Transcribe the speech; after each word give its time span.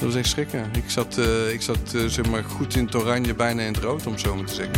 Dat 0.00 0.08
was 0.08 0.18
echt 0.18 0.28
schrikken. 0.28 0.70
Ik 0.72 0.90
zat, 0.90 1.18
uh, 1.18 1.52
ik 1.52 1.62
zat 1.62 1.94
uh, 1.94 2.06
zeg 2.06 2.26
maar 2.26 2.44
goed 2.44 2.76
in 2.76 2.84
het 2.84 2.94
oranje, 2.94 3.34
bijna 3.34 3.62
in 3.62 3.72
het 3.72 3.82
rood, 3.82 4.06
om 4.06 4.18
zo 4.18 4.36
maar 4.36 4.44
te 4.44 4.54
zeggen. 4.54 4.74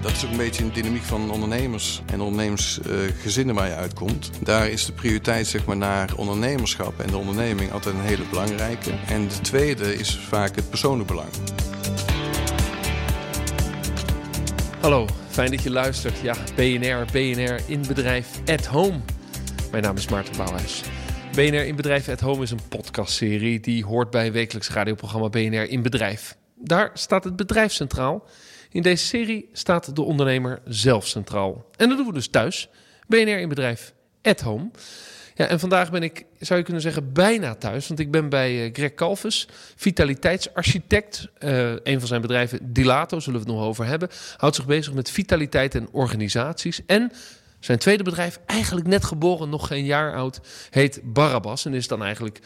Dat 0.00 0.12
is 0.12 0.24
ook 0.24 0.30
een 0.30 0.36
beetje 0.36 0.64
een 0.64 0.72
dynamiek 0.72 1.02
van 1.02 1.30
ondernemers 1.30 2.02
en 2.06 2.20
ondernemersgezinnen 2.20 3.54
uh, 3.54 3.60
waar 3.60 3.70
je 3.70 3.74
uitkomt. 3.74 4.30
Daar 4.42 4.68
is 4.68 4.86
de 4.86 4.92
prioriteit 4.92 5.46
zeg 5.46 5.64
maar, 5.64 5.76
naar 5.76 6.14
ondernemerschap 6.16 7.00
en 7.00 7.06
de 7.06 7.16
onderneming 7.16 7.72
altijd 7.72 7.94
een 7.94 8.00
hele 8.00 8.24
belangrijke. 8.30 8.90
En 9.06 9.28
de 9.28 9.40
tweede 9.40 9.94
is 9.94 10.18
vaak 10.28 10.56
het 10.56 10.68
persoonlijk 10.70 11.08
belang. 11.08 11.28
Hallo, 14.80 15.06
fijn 15.28 15.50
dat 15.50 15.62
je 15.62 15.70
luistert. 15.70 16.18
Ja, 16.22 16.34
BNR, 16.54 17.04
BNR 17.12 17.60
in 17.66 17.84
bedrijf 17.88 18.28
at 18.46 18.66
home. 18.66 19.00
Mijn 19.70 19.82
naam 19.82 19.96
is 19.96 20.08
Maarten 20.08 20.36
Bouwhuis. 20.36 20.82
BNR 21.34 21.66
in 21.66 21.76
Bedrijf 21.76 22.08
at 22.08 22.20
Home 22.20 22.42
is 22.42 22.50
een 22.50 22.68
podcastserie 22.68 23.60
die 23.60 23.84
hoort 23.84 24.10
bij 24.10 24.32
wekelijks 24.32 24.68
radioprogramma 24.68 25.28
BNR 25.28 25.68
in 25.68 25.82
Bedrijf. 25.82 26.36
Daar 26.54 26.90
staat 26.92 27.24
het 27.24 27.36
bedrijf 27.36 27.72
centraal. 27.72 28.26
In 28.70 28.82
deze 28.82 29.04
serie 29.04 29.48
staat 29.52 29.96
de 29.96 30.02
ondernemer 30.02 30.60
zelf 30.64 31.06
centraal. 31.06 31.70
En 31.76 31.88
dat 31.88 31.98
doen 31.98 32.06
we 32.06 32.12
dus 32.12 32.28
thuis. 32.28 32.68
BNR 33.06 33.38
in 33.38 33.48
Bedrijf 33.48 33.94
at 34.22 34.40
Home. 34.40 34.70
Ja, 35.34 35.46
en 35.46 35.60
vandaag 35.60 35.90
ben 35.90 36.02
ik, 36.02 36.24
zou 36.38 36.58
je 36.58 36.64
kunnen 36.64 36.82
zeggen, 36.82 37.12
bijna 37.12 37.54
thuis. 37.54 37.88
Want 37.88 38.00
ik 38.00 38.10
ben 38.10 38.28
bij 38.28 38.66
uh, 38.66 38.72
Greg 38.72 38.94
Calvus, 38.94 39.48
vitaliteitsarchitect. 39.76 41.28
Uh, 41.38 41.70
een 41.82 41.98
van 41.98 42.08
zijn 42.08 42.20
bedrijven, 42.20 42.72
Dilato, 42.72 43.20
zullen 43.20 43.40
we 43.40 43.46
het 43.46 43.56
nog 43.56 43.66
over 43.66 43.86
hebben. 43.86 44.08
Houdt 44.36 44.56
zich 44.56 44.66
bezig 44.66 44.92
met 44.92 45.10
vitaliteit 45.10 45.74
en 45.74 45.88
organisaties. 45.92 46.80
En 46.86 47.12
zijn 47.64 47.78
tweede 47.78 48.02
bedrijf, 48.02 48.40
eigenlijk 48.46 48.86
net 48.86 49.04
geboren, 49.04 49.48
nog 49.48 49.66
geen 49.66 49.84
jaar 49.84 50.14
oud, 50.14 50.40
heet 50.70 51.00
Barabbas. 51.02 51.64
En 51.64 51.74
is 51.74 51.88
dan 51.88 52.02
eigenlijk 52.02 52.40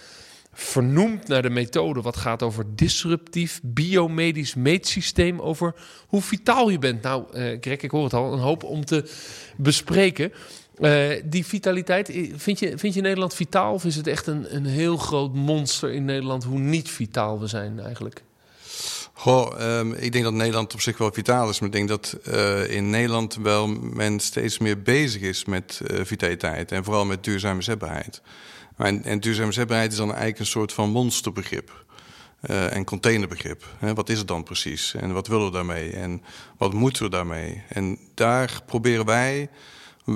vernoemd 0.52 1.28
naar 1.28 1.42
de 1.42 1.50
methode 1.50 2.00
wat 2.00 2.16
gaat 2.16 2.42
over 2.42 2.64
disruptief 2.74 3.60
biomedisch 3.62 4.54
meetsysteem. 4.54 5.40
Over 5.40 5.74
hoe 6.06 6.22
vitaal 6.22 6.68
je 6.68 6.78
bent. 6.78 7.02
Nou, 7.02 7.24
uh, 7.32 7.56
Greg, 7.60 7.80
ik 7.80 7.90
hoor 7.90 8.04
het 8.04 8.12
al, 8.12 8.32
een 8.32 8.38
hoop 8.38 8.62
om 8.64 8.84
te 8.84 9.10
bespreken. 9.56 10.32
Uh, 10.78 11.08
die 11.24 11.46
vitaliteit, 11.46 12.12
vind 12.34 12.58
je, 12.58 12.78
vind 12.78 12.94
je 12.94 13.00
Nederland 13.00 13.34
vitaal 13.34 13.74
of 13.74 13.84
is 13.84 13.96
het 13.96 14.06
echt 14.06 14.26
een, 14.26 14.54
een 14.54 14.66
heel 14.66 14.96
groot 14.96 15.34
monster 15.34 15.92
in 15.92 16.04
Nederland 16.04 16.44
hoe 16.44 16.58
niet 16.58 16.90
vitaal 16.90 17.40
we 17.40 17.46
zijn 17.46 17.80
eigenlijk? 17.80 18.22
Goh, 19.18 19.78
um, 19.78 19.92
ik 19.92 20.12
denk 20.12 20.24
dat 20.24 20.32
Nederland 20.32 20.74
op 20.74 20.80
zich 20.80 20.98
wel 20.98 21.12
vitaal 21.12 21.48
is. 21.48 21.58
Maar 21.58 21.68
ik 21.68 21.74
denk 21.74 21.88
dat 21.88 22.16
uh, 22.28 22.70
in 22.70 22.90
Nederland 22.90 23.34
wel 23.34 23.66
men 23.66 24.20
steeds 24.20 24.58
meer 24.58 24.82
bezig 24.82 25.22
is 25.22 25.44
met 25.44 25.80
uh, 25.82 26.00
vitaliteit. 26.04 26.72
En 26.72 26.84
vooral 26.84 27.04
met 27.04 27.24
duurzame 27.24 27.62
zetbaarheid. 27.62 28.22
En, 28.76 29.04
en 29.04 29.20
duurzame 29.20 29.52
zetbaarheid 29.52 29.92
is 29.92 29.98
dan 29.98 30.08
eigenlijk 30.08 30.38
een 30.38 30.46
soort 30.46 30.72
van 30.72 30.90
monsterbegrip. 30.90 31.84
Uh, 32.50 32.74
en 32.76 32.84
containerbegrip. 32.84 33.64
Hè, 33.78 33.94
wat 33.94 34.08
is 34.08 34.18
het 34.18 34.28
dan 34.28 34.42
precies? 34.42 34.94
En 34.94 35.12
wat 35.12 35.26
willen 35.26 35.46
we 35.46 35.52
daarmee? 35.52 35.90
En 35.90 36.22
wat 36.56 36.72
moeten 36.72 37.02
we 37.02 37.10
daarmee? 37.10 37.62
En 37.68 37.98
daar 38.14 38.62
proberen 38.66 39.04
wij 39.04 39.48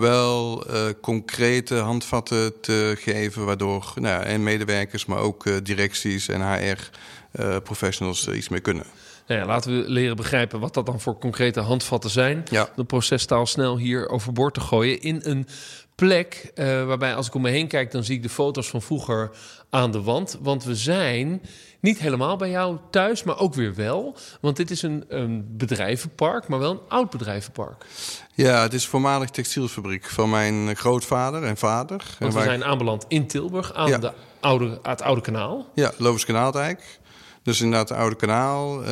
wel 0.01 0.65
uh, 0.71 0.85
concrete 1.01 1.75
handvatten 1.75 2.61
te 2.61 2.95
geven... 2.99 3.45
waardoor 3.45 3.93
nou 3.95 4.07
ja, 4.07 4.23
en 4.23 4.43
medewerkers, 4.43 5.07
maar 5.07 5.19
ook 5.19 5.47
uh, 5.47 5.57
directies 5.63 6.29
en 6.29 6.41
HR-professionals 6.43 8.29
iets 8.29 8.49
mee 8.49 8.61
kunnen. 8.61 8.85
Nou 9.27 9.41
ja, 9.41 9.47
laten 9.47 9.83
we 9.83 9.91
leren 9.91 10.17
begrijpen 10.17 10.61
wat 10.61 10.75
dat 10.75 10.87
dan 10.87 11.01
voor 11.01 11.19
concrete 11.19 11.61
handvatten 11.61 12.11
zijn. 12.11 12.45
Ja. 12.51 12.69
De 12.77 12.85
procestaal 12.85 13.47
snel 13.47 13.79
hier 13.79 14.09
overboord 14.09 14.55
te 14.55 14.61
gooien 14.61 15.01
in 15.01 15.21
een 15.25 15.47
plek 15.95 16.53
waarbij 16.87 17.15
als 17.15 17.27
ik 17.27 17.35
om 17.35 17.43
me 17.43 17.51
heen 17.51 17.69
kijk, 17.69 17.91
dan 17.91 18.05
zie 18.05 18.17
ik 18.17 18.23
de 18.23 18.29
foto's 18.29 18.69
van 18.69 18.83
vroeger 18.83 19.31
aan 19.71 19.91
de 19.91 20.03
wand. 20.03 20.39
Want 20.41 20.65
we 20.65 20.75
zijn 20.75 21.43
niet 21.83 21.99
helemaal 21.99 22.37
bij 22.37 22.51
jou 22.51 22.77
thuis, 22.91 23.23
maar 23.23 23.39
ook 23.39 23.55
weer 23.55 23.75
wel. 23.75 24.17
Want 24.41 24.57
dit 24.57 24.71
is 24.71 24.83
een, 24.83 25.05
een 25.09 25.45
bedrijvenpark, 25.57 26.49
maar 26.49 26.59
wel 26.59 26.71
een 26.71 26.81
oud 26.89 27.11
bedrijvenpark. 27.11 27.87
Ja, 28.35 28.63
het 28.63 28.73
is 28.75 28.87
voormalig 28.87 29.31
textielfabriek 29.31 30.05
van 30.05 30.31
mijn 30.31 30.77
grootvader 30.77 31.43
en 31.45 31.57
vader. 31.57 32.17
Want 32.19 32.35
we 32.35 32.43
zijn 32.43 32.65
aanbeland 32.65 33.05
in 33.09 33.27
Tilburg 33.27 33.75
aan, 33.75 33.89
Ja. 33.89 33.99
de 33.99 34.13
oude, 34.41 34.79
het 34.83 35.03
oude 35.03 35.21
kanaal. 35.21 35.67
Ja, 35.75 35.93
Lovenskanaaldijk. 35.99 37.01
Dus 37.43 37.61
inderdaad, 37.61 37.89
het 37.89 37.99
oude 37.99 38.17
kanaal. 38.17 38.85
Uh, 38.85 38.89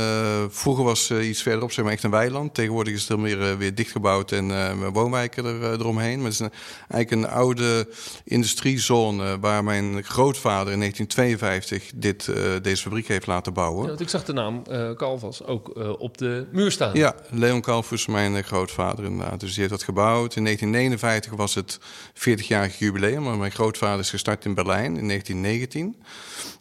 vroeger 0.49 0.85
was 0.85 1.11
uh, 1.11 1.29
iets 1.29 1.43
verderop 1.43 1.73
zeg 1.73 1.85
maar 1.85 1.95
echt 1.95 2.03
een 2.03 2.11
weiland. 2.11 2.55
Tegenwoordig 2.55 2.93
is 2.93 2.99
het 2.99 3.09
veel 3.09 3.19
meer 3.19 3.39
uh, 3.39 3.53
weer 3.55 3.75
dichtgebouwd 3.75 4.33
en 4.33 4.93
woonwijken 4.93 5.45
er, 5.45 5.73
eromheen. 5.73 6.17
Maar 6.17 6.25
het 6.25 6.33
is 6.33 6.39
een, 6.39 6.53
eigenlijk 6.89 7.11
een 7.11 7.37
oude 7.39 7.89
industriezone 8.25 9.39
waar 9.41 9.65
mijn 9.65 10.05
grootvader 10.05 10.73
in 10.73 10.79
1952 10.79 11.93
dit, 11.95 12.31
deze 12.63 12.83
fabriek 12.83 13.09
heeft 13.09 13.27
laten 13.27 13.53
bouwen. 13.53 13.91
Ja, 13.91 13.99
ik 13.99 14.09
zag 14.09 14.25
de 14.25 14.33
naam 14.33 14.63
Calvas 14.97 15.45
ook 15.45 15.97
op 15.99 16.19
de 16.19 16.47
muur 16.53 16.71
staan. 16.71 16.95
Ja, 16.95 17.15
Leon 17.31 17.61
Calvus, 17.61 18.07
mijn 18.07 18.45
grootvader 18.45 19.05
inderdaad. 19.05 19.41
Dus 19.41 19.51
die 19.51 19.59
heeft 19.59 19.71
dat 19.71 19.83
gebouwd. 19.83 20.37
In 20.37 20.45
1959 20.45 21.33
was 21.33 21.55
het 21.55 21.79
40-jarig 22.15 22.79
jubileum. 22.79 23.23
Maar 23.23 23.39
mijn 23.39 23.53
grootvader 23.53 24.01
is 24.01 24.11
gestart 24.11 24.45
in 24.45 24.55
Berlijn 24.55 24.97
in 24.97 25.07
1919. 25.07 25.97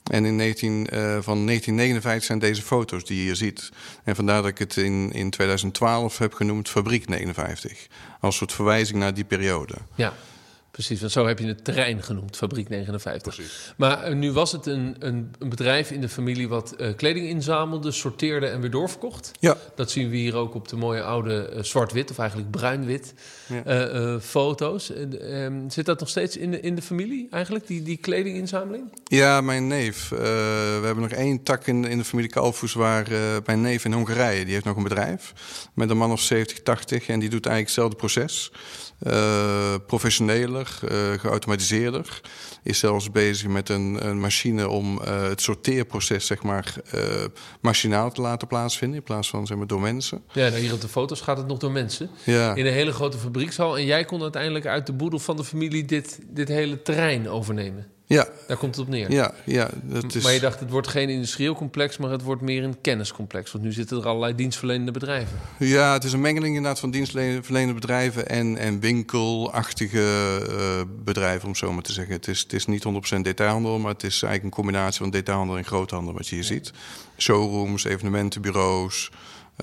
En 0.09 0.25
in 0.25 0.35
19, 0.35 0.71
uh, 0.71 0.99
van 0.99 1.45
1959 1.45 2.23
zijn 2.23 2.39
deze 2.39 2.61
foto's 2.61 3.05
die 3.05 3.17
je 3.17 3.23
hier 3.23 3.35
ziet. 3.35 3.69
En 4.03 4.15
vandaar 4.15 4.41
dat 4.41 4.51
ik 4.51 4.57
het 4.57 4.77
in, 4.77 5.11
in 5.11 5.29
2012 5.29 6.17
heb 6.17 6.33
genoemd 6.33 6.69
Fabriek 6.69 7.07
59. 7.07 7.87
Als 8.19 8.35
soort 8.35 8.53
verwijzing 8.53 8.99
naar 8.99 9.13
die 9.13 9.23
periode. 9.23 9.73
Ja, 9.95 10.13
precies. 10.71 10.99
Want 10.99 11.11
zo 11.11 11.27
heb 11.27 11.39
je 11.39 11.47
het 11.47 11.63
terrein 11.63 12.03
genoemd, 12.03 12.37
Fabriek 12.37 12.69
59. 12.69 13.35
Precies. 13.35 13.73
Maar 13.77 14.09
uh, 14.09 14.15
nu 14.15 14.31
was 14.31 14.51
het 14.51 14.65
een, 14.65 14.95
een, 14.99 15.31
een, 15.39 15.49
bedrijf 15.49 15.91
in 15.91 16.01
de 16.01 16.09
familie 16.09 16.47
wat 16.47 16.75
uh, 16.77 16.87
kleding 16.95 17.27
inzamelde, 17.27 17.91
sorteerde 17.91 18.47
en 18.47 18.61
weer 18.61 18.71
doorverkocht. 18.71 19.31
Ja. 19.39 19.57
Dat 19.75 19.91
zien 19.91 20.09
we 20.09 20.15
hier 20.15 20.35
ook 20.35 20.55
op 20.55 20.67
de 20.67 20.75
mooie 20.75 21.01
oude 21.01 21.51
uh, 21.53 21.63
zwart-wit, 21.63 22.11
of 22.11 22.17
eigenlijk 22.17 22.51
bruin-wit 22.51 23.13
ja. 23.47 24.19
foto's. 24.19 24.89
Um, 24.89 25.69
zit 25.69 25.85
dat 25.85 25.99
nog 25.99 26.09
steeds 26.09 26.37
in 26.37 26.51
de, 26.51 26.59
in 26.59 26.75
de 26.75 26.81
familie 26.81 27.27
eigenlijk, 27.31 27.67
die, 27.67 27.83
die 27.83 27.97
kledinginzameling? 27.97 28.91
Ja, 29.03 29.41
mijn 29.41 29.67
neef. 29.67 30.09
we 30.09 30.81
hebben 30.83 31.03
nog 31.03 31.11
één 31.11 31.43
tak 31.43 31.67
in, 31.67 31.85
in 31.85 31.97
de 31.97 32.03
familie 32.03 32.29
Kalfus 32.29 32.73
waar 32.73 33.07
mijn 33.45 33.61
neef 33.61 33.85
in 33.85 33.93
Hongarije, 33.93 34.43
die 34.43 34.53
heeft 34.53 34.65
nog 34.65 34.77
een 34.77 34.83
bedrijf 34.83 35.33
met 35.73 35.89
een 35.89 35.97
man 35.97 36.11
of 36.11 36.21
70, 36.21 36.61
80 36.61 37.07
en 37.07 37.19
die 37.19 37.29
doet 37.29 37.45
eigenlijk 37.45 37.75
hetzelfde 37.75 37.95
proces. 37.95 38.51
Uh, 39.07 39.75
professioneler, 39.87 40.79
uh, 40.83 41.19
geautomatiseerder. 41.19 42.21
Is 42.63 42.79
zelfs 42.79 43.11
bezig 43.11 43.47
met 43.47 43.69
een, 43.69 44.07
een 44.07 44.19
machine 44.19 44.69
om 44.69 44.99
uh, 45.01 45.21
het 45.21 45.41
sorteerproces 45.41 46.25
zeg 46.25 46.43
maar, 46.43 46.75
machinaal 47.61 48.11
te 48.11 48.21
laten 48.21 48.47
plaatsvinden 48.47 48.97
in 48.97 49.03
plaats 49.03 49.29
van 49.29 49.47
zeg 49.47 49.57
maar, 49.57 49.67
door 49.67 49.81
mensen. 49.81 50.23
Ja, 50.31 50.49
nou 50.49 50.61
hier 50.61 50.73
op 50.73 50.81
de 50.81 50.87
foto's 50.87 51.21
gaat 51.21 51.37
het 51.37 51.47
nog 51.47 51.57
door 51.57 51.71
mensen. 51.71 52.09
Ja. 52.23 52.55
In 52.55 52.65
een 52.65 52.73
hele 52.73 52.91
grote 52.91 53.17
fabriekshal. 53.17 53.77
En 53.77 53.85
jij 53.85 54.05
kon 54.05 54.21
uiteindelijk 54.21 54.65
uit 54.65 54.85
de 54.85 54.93
boedel 54.93 55.19
van 55.19 55.37
de 55.37 55.43
familie 55.43 55.85
dit, 55.85 56.19
dit 56.29 56.47
hele 56.47 56.81
terrein 56.81 57.29
overnemen. 57.29 57.87
Ja. 58.09 58.27
Daar 58.47 58.57
komt 58.57 58.75
het 58.75 58.85
op 58.85 58.91
neer. 58.91 59.11
Ja, 59.11 59.33
ja. 59.45 59.69
Dat 59.83 60.15
is... 60.15 60.23
Maar 60.23 60.33
je 60.33 60.39
dacht, 60.39 60.59
het 60.59 60.69
wordt 60.69 60.87
geen 60.87 61.09
industrieel 61.09 61.55
complex, 61.55 61.97
maar 61.97 62.11
het 62.11 62.21
wordt 62.21 62.41
meer 62.41 62.63
een 62.63 62.81
kenniscomplex. 62.81 63.51
Want 63.51 63.63
nu 63.63 63.71
zitten 63.71 63.97
er 63.97 64.07
allerlei 64.07 64.35
dienstverlenende 64.35 64.91
bedrijven. 64.91 65.39
Ja, 65.59 65.93
het 65.93 66.03
is 66.03 66.13
een 66.13 66.21
mengeling 66.21 66.55
inderdaad 66.55 66.79
van 66.79 66.91
dienstverlenende 66.91 67.73
bedrijven 67.73 68.27
en, 68.27 68.57
en 68.57 68.79
winkelachtige 68.79 70.39
uh, 70.49 70.81
bedrijven, 71.03 71.47
om 71.47 71.55
zo 71.55 71.73
maar 71.73 71.83
te 71.83 71.93
zeggen. 71.93 72.13
Het 72.13 72.27
is, 72.27 72.39
het 72.39 72.53
is 72.53 72.65
niet 72.65 72.85
100% 73.17 73.19
detailhandel, 73.21 73.79
maar 73.79 73.93
het 73.93 74.03
is 74.03 74.21
eigenlijk 74.21 74.43
een 74.43 74.63
combinatie 74.63 75.01
van 75.01 75.09
detailhandel 75.09 75.57
en 75.57 75.65
groothandel, 75.65 76.13
wat 76.13 76.27
je 76.27 76.35
hier 76.35 76.43
ja. 76.43 76.49
ziet. 76.49 76.71
Showrooms, 77.17 77.83
evenementenbureaus. 77.83 79.11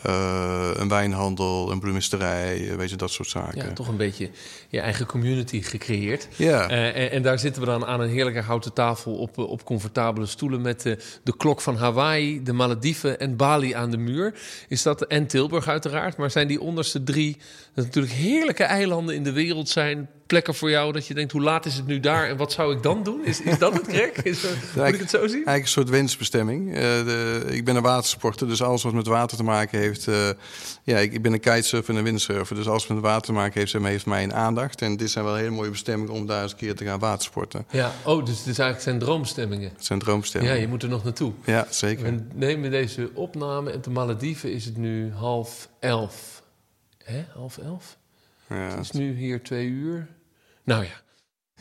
Uh, 0.07 0.71
een 0.75 0.89
wijnhandel, 0.89 1.71
een 1.71 1.81
bloemisterij, 1.81 2.77
weet 2.77 2.91
je, 2.91 2.97
dat 2.97 3.11
soort 3.11 3.29
zaken. 3.29 3.67
Ja, 3.67 3.73
toch 3.73 3.89
een 3.89 3.97
beetje 3.97 4.31
je 4.69 4.81
eigen 4.81 5.07
community 5.07 5.63
gecreëerd. 5.63 6.29
Ja. 6.37 6.71
Uh, 6.71 6.97
en, 6.97 7.11
en, 7.11 7.23
daar 7.23 7.39
zitten 7.39 7.63
we 7.63 7.69
dan 7.69 7.87
aan 7.87 8.01
een 8.01 8.09
heerlijke 8.09 8.41
houten 8.41 8.73
tafel 8.73 9.17
op, 9.17 9.39
op 9.39 9.65
comfortabele 9.65 10.27
stoelen 10.27 10.61
met 10.61 10.83
de, 10.83 10.99
de 11.23 11.37
klok 11.37 11.61
van 11.61 11.77
Hawaii, 11.77 12.43
de 12.43 12.53
Malediven 12.53 13.21
en 13.21 13.37
Bali 13.37 13.73
aan 13.73 13.91
de 13.91 13.97
muur. 13.97 14.35
Is 14.69 14.83
dat, 14.83 15.03
en 15.03 15.27
Tilburg 15.27 15.69
uiteraard, 15.69 16.17
maar 16.17 16.31
zijn 16.31 16.49
die 16.49 16.61
onderste 16.61 17.03
drie 17.03 17.37
dat 17.75 17.85
natuurlijk 17.85 18.15
heerlijke 18.15 18.65
eilanden 18.65 19.15
in 19.15 19.25
de 19.25 19.33
wereld 19.33 19.69
zijn, 19.69 20.09
plekken 20.27 20.55
voor 20.55 20.71
jou 20.71 20.93
dat 20.93 21.07
je 21.07 21.15
denkt, 21.15 21.33
hoe 21.33 21.43
laat 21.43 21.67
is 21.67 21.75
het 21.75 21.87
nu 21.87 22.01
daar 22.01 22.29
en 22.29 22.37
wat 22.37 22.53
zou 22.53 22.77
ik 22.77 22.83
dan 22.83 23.03
doen? 23.03 23.25
Is, 23.25 23.41
is 23.41 23.59
dat 23.59 23.73
het 23.73 23.87
gek? 23.89 24.17
Is, 24.23 24.45
uh, 24.45 24.51
moet 24.75 24.87
ik 24.87 25.01
het 25.01 25.11
zo 25.11 25.19
zien? 25.19 25.33
Eigenlijk 25.33 25.63
een 25.63 25.69
soort 25.69 25.89
winstbestemming. 25.89 26.69
Uh, 26.69 26.75
de, 26.75 27.45
ik 27.51 27.65
ben 27.65 27.77
een 27.77 27.83
watersporter, 27.83 28.49
dus 28.49 28.63
alles 28.63 28.83
wat 28.83 28.93
met 28.93 29.07
water 29.07 29.37
te 29.37 29.43
maken 29.43 29.79
heeft... 29.79 30.07
Uh, 30.07 30.29
ja, 30.83 30.99
ik, 30.99 31.13
ik, 31.13 31.23
ben 31.23 31.33
een 31.33 31.41
kitesurfer 31.41 31.91
en 31.91 31.99
een 31.99 32.05
windsurfer, 32.05 32.57
dus 32.57 32.69
alles 32.69 32.87
wat 32.87 32.97
met 32.97 33.07
water 33.07 33.23
te 33.23 33.33
maken 33.33 33.61
heeft... 33.61 33.73
heeft 33.73 34.07
mijn 34.07 34.35
aandacht. 34.35 34.83
En 34.83 34.97
dit 34.97 35.11
zijn 35.11 35.25
wel 35.25 35.35
hele 35.35 35.51
mooie 35.51 35.71
bestemmingen 35.71 36.13
om 36.13 36.27
daar 36.27 36.43
eens 36.43 36.53
een 36.53 36.59
keer 36.59 36.75
te 36.75 36.85
gaan 36.85 36.99
watersporten. 36.99 37.67
Ja, 37.71 37.93
oh, 38.05 38.25
dus 38.25 38.39
het 38.39 38.47
is 38.47 38.59
eigenlijk 38.59 38.81
zijn 38.81 38.99
droomstemmingen. 38.99 39.71
Het 39.77 39.85
zijn 39.85 39.99
droomstemmingen. 39.99 40.57
Ja, 40.57 40.63
je 40.63 40.69
moet 40.69 40.83
er 40.83 40.89
nog 40.89 41.05
naartoe. 41.05 41.33
Ja, 41.45 41.67
zeker. 41.71 42.05
We 42.05 42.27
nemen 42.35 42.71
deze 42.71 43.11
opname 43.15 43.71
en 43.71 43.83
de 43.83 43.91
Malediven 43.91 44.53
is 44.53 44.65
het 44.65 44.77
nu 44.77 45.13
half 45.13 45.69
elf. 45.81 46.43
Hè, 47.05 47.25
half 47.35 47.59
elf? 47.59 47.97
Ja, 48.49 48.57
het 48.57 48.79
is 48.79 48.91
nu 48.91 49.15
hier 49.15 49.43
twee 49.43 49.67
uur. 49.67 50.09
Nou 50.67 50.85
ja. 50.85 51.05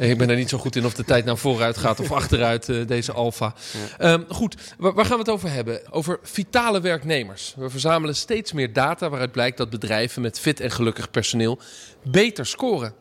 Ik 0.05 0.17
ben 0.17 0.29
er 0.29 0.35
niet 0.35 0.49
zo 0.49 0.57
goed 0.57 0.75
in 0.75 0.85
of 0.85 0.93
de 0.93 1.03
tijd 1.03 1.25
nou 1.25 1.37
vooruit 1.37 1.77
gaat 1.77 1.99
of 1.99 2.11
achteruit, 2.21 2.67
uh, 2.67 2.87
deze 2.87 3.11
alfa. 3.11 3.53
Ehm, 3.97 4.23
goed, 4.29 4.55
waar, 4.77 4.93
waar, 4.93 5.05
gaan 5.05 5.13
we 5.13 5.23
het 5.23 5.29
over 5.29 5.51
hebben? 5.51 5.91
Over 5.91 6.19
vitale 6.21 6.81
werknemers. 6.81 7.53
We 7.57 7.69
verzamelen 7.69 8.15
steeds 8.15 8.51
meer 8.51 8.73
data 8.73 9.09
waaruit 9.09 9.31
blijkt 9.31 9.57
dat 9.57 9.69
bedrijven 9.69 10.21
met 10.21 10.39
fit 10.39 10.59
en 10.59 10.71
gelukkig 10.71 11.11
personeel 11.11 11.59
beter 12.03 12.45
scoren. 12.45 12.93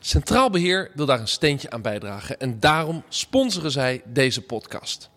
Centraal 0.00 0.50
Beheer 0.50 0.90
wil 0.94 1.06
daar 1.06 1.20
een 1.20 1.28
steentje 1.28 1.70
aan 1.70 1.82
bijdragen 1.82 2.38
en 2.40 2.60
daarom 2.60 3.04
sponsoren 3.08 3.70
zij 3.70 4.02
deze 4.04 4.42
podcast. 4.42 5.10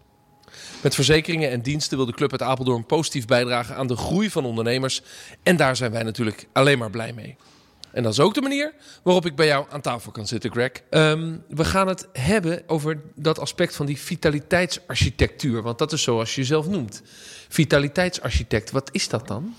Met 0.82 0.96
verzekeringen 0.96 1.50
en 1.50 1.62
diensten 1.62 1.98
wil 1.98 2.06
de 2.06 2.14
club 2.14 2.32
uit 2.32 2.42
Apeldoorn 2.42 2.86
positief 2.86 3.26
bijdragen 3.26 3.76
aan 3.76 3.88
de 3.88 3.96
groei 3.96 4.30
van 4.30 4.46
ondernemers. 4.46 5.02
En 5.44 5.58
daar 5.58 5.76
zijn 5.76 5.92
wij 5.92 6.04
natuurlijk 6.04 6.48
alleen 6.54 6.78
maar 6.78 6.90
blij 6.90 7.14
mee. 7.14 7.38
En 7.92 8.04
dat 8.04 8.12
is 8.12 8.20
ook 8.20 8.34
de 8.34 8.42
manier 8.42 8.74
waarop 9.04 9.26
ik 9.26 9.36
bij 9.36 9.46
jou 9.46 9.66
aan 9.70 9.82
tafel 9.82 10.12
kan 10.12 10.28
zitten, 10.28 10.52
Greg. 10.52 10.72
Ehm, 10.90 11.36
we 11.48 11.66
gaan 11.66 11.88
het 11.88 12.08
hebben 12.14 12.64
over 12.68 13.02
dat 13.16 13.40
aspect 13.40 13.76
van 13.76 13.86
die 13.86 13.98
vitaliteitsarchitectuur. 13.98 15.62
Want 15.62 15.78
dat 15.78 15.92
is 15.92 16.02
zoals 16.02 16.36
je 16.36 16.42
jezelf 16.42 16.68
noemt. 16.68 17.02
Vitaliteitsarchitect, 17.50 18.72
wat 18.72 18.90
is 18.92 19.08
dat 19.08 19.28
dan? 19.28 19.56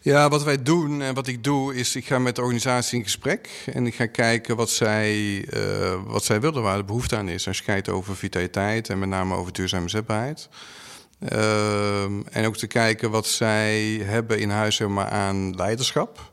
Ja, 0.00 0.28
wat 0.28 0.44
wij 0.44 0.62
doen 0.62 1.02
en 1.02 1.14
wat 1.14 1.26
ik 1.26 1.44
doe, 1.44 1.74
is 1.74 1.96
ik 1.96 2.06
ga 2.06 2.18
met 2.18 2.36
de 2.36 2.40
organisatie 2.40 2.98
in 2.98 3.04
gesprek. 3.04 3.64
En 3.72 3.86
ik 3.86 3.94
ga 3.94 4.06
kijken 4.06 4.56
wat 4.56 4.70
zij, 4.70 5.36
uh, 5.54 5.94
wat 6.06 6.24
zij 6.24 6.40
willen, 6.40 6.62
waar 6.62 6.76
de 6.76 6.84
behoefte 6.84 7.16
aan 7.16 7.28
is. 7.28 7.46
Als 7.46 7.62
je 7.66 7.92
over 7.92 8.16
vitaliteit 8.16 8.88
en 8.88 8.98
met 8.98 9.08
name 9.08 9.34
over 9.34 9.52
duurzame 9.52 9.88
zetbaarheid. 9.88 10.48
Uh, 11.32 12.02
en 12.30 12.46
ook 12.46 12.56
te 12.56 12.66
kijken 12.66 13.10
wat 13.10 13.26
zij 13.26 13.80
hebben 14.04 14.38
in 14.38 14.50
huis 14.50 14.76
zeg 14.76 14.88
maar, 14.88 15.08
aan 15.08 15.56
leiderschap 15.56 16.30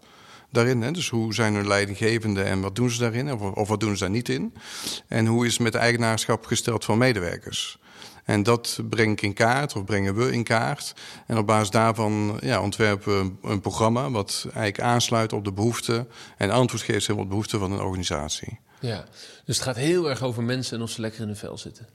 daarin. 0.56 0.82
Hè? 0.82 0.92
Dus 0.92 1.10
hoe 1.10 1.34
zijn 1.34 1.54
hun 1.54 1.68
leidinggevenden 1.68 2.46
en 2.46 2.62
wat 2.62 2.76
doen 2.76 2.90
ze 2.90 3.00
daarin? 3.00 3.34
Of, 3.34 3.42
of 3.42 3.68
wat 3.68 3.80
doen 3.80 3.94
ze 3.98 4.04
daar 4.04 4.10
niet 4.10 4.30
in? 4.30 4.54
En 5.08 5.26
hoe 5.26 5.46
is 5.46 5.54
het 5.54 5.62
met 5.62 5.72
de 5.72 5.78
eigenaarschap 5.78 6.46
gesteld 6.46 6.86
van 6.86 6.98
medewerkers? 6.98 7.80
En 8.26 8.44
dat 8.44 8.80
breng 8.90 9.12
ik 9.12 9.22
in 9.22 9.34
kaart, 9.34 9.76
of 9.76 9.84
brengen 9.84 10.16
we 10.16 10.32
in 10.32 10.44
kaart. 10.44 10.94
En 11.28 11.38
op 11.38 11.48
basis 11.48 11.70
daarvan 11.70 12.38
ja, 12.42 12.62
ontwerpen 12.62 13.38
we 13.42 13.50
een, 13.50 13.62
programma 13.62 14.12
wat 14.12 14.42
eigenlijk 14.44 14.82
aansluit 14.82 15.34
op 15.34 15.44
de 15.44 15.54
behoeften 15.54 16.08
en 16.38 16.50
antwoord 16.50 16.84
geeft 16.84 17.10
op 17.10 17.18
de 17.18 17.26
behoeften 17.26 17.60
van 17.60 17.72
een 17.72 17.82
organisatie. 17.82 18.60
Ja, 18.80 19.06
dus 19.46 19.56
het 19.56 19.66
gaat 19.66 19.76
heel 19.76 20.10
erg 20.10 20.24
over 20.24 20.44
mensen 20.44 20.78
en 20.78 20.84
of 20.84 20.90
ze 20.90 21.02
lekker 21.02 21.22
in 21.22 21.28
hun 21.28 21.36
vel 21.36 21.58
zitten. 21.58 21.88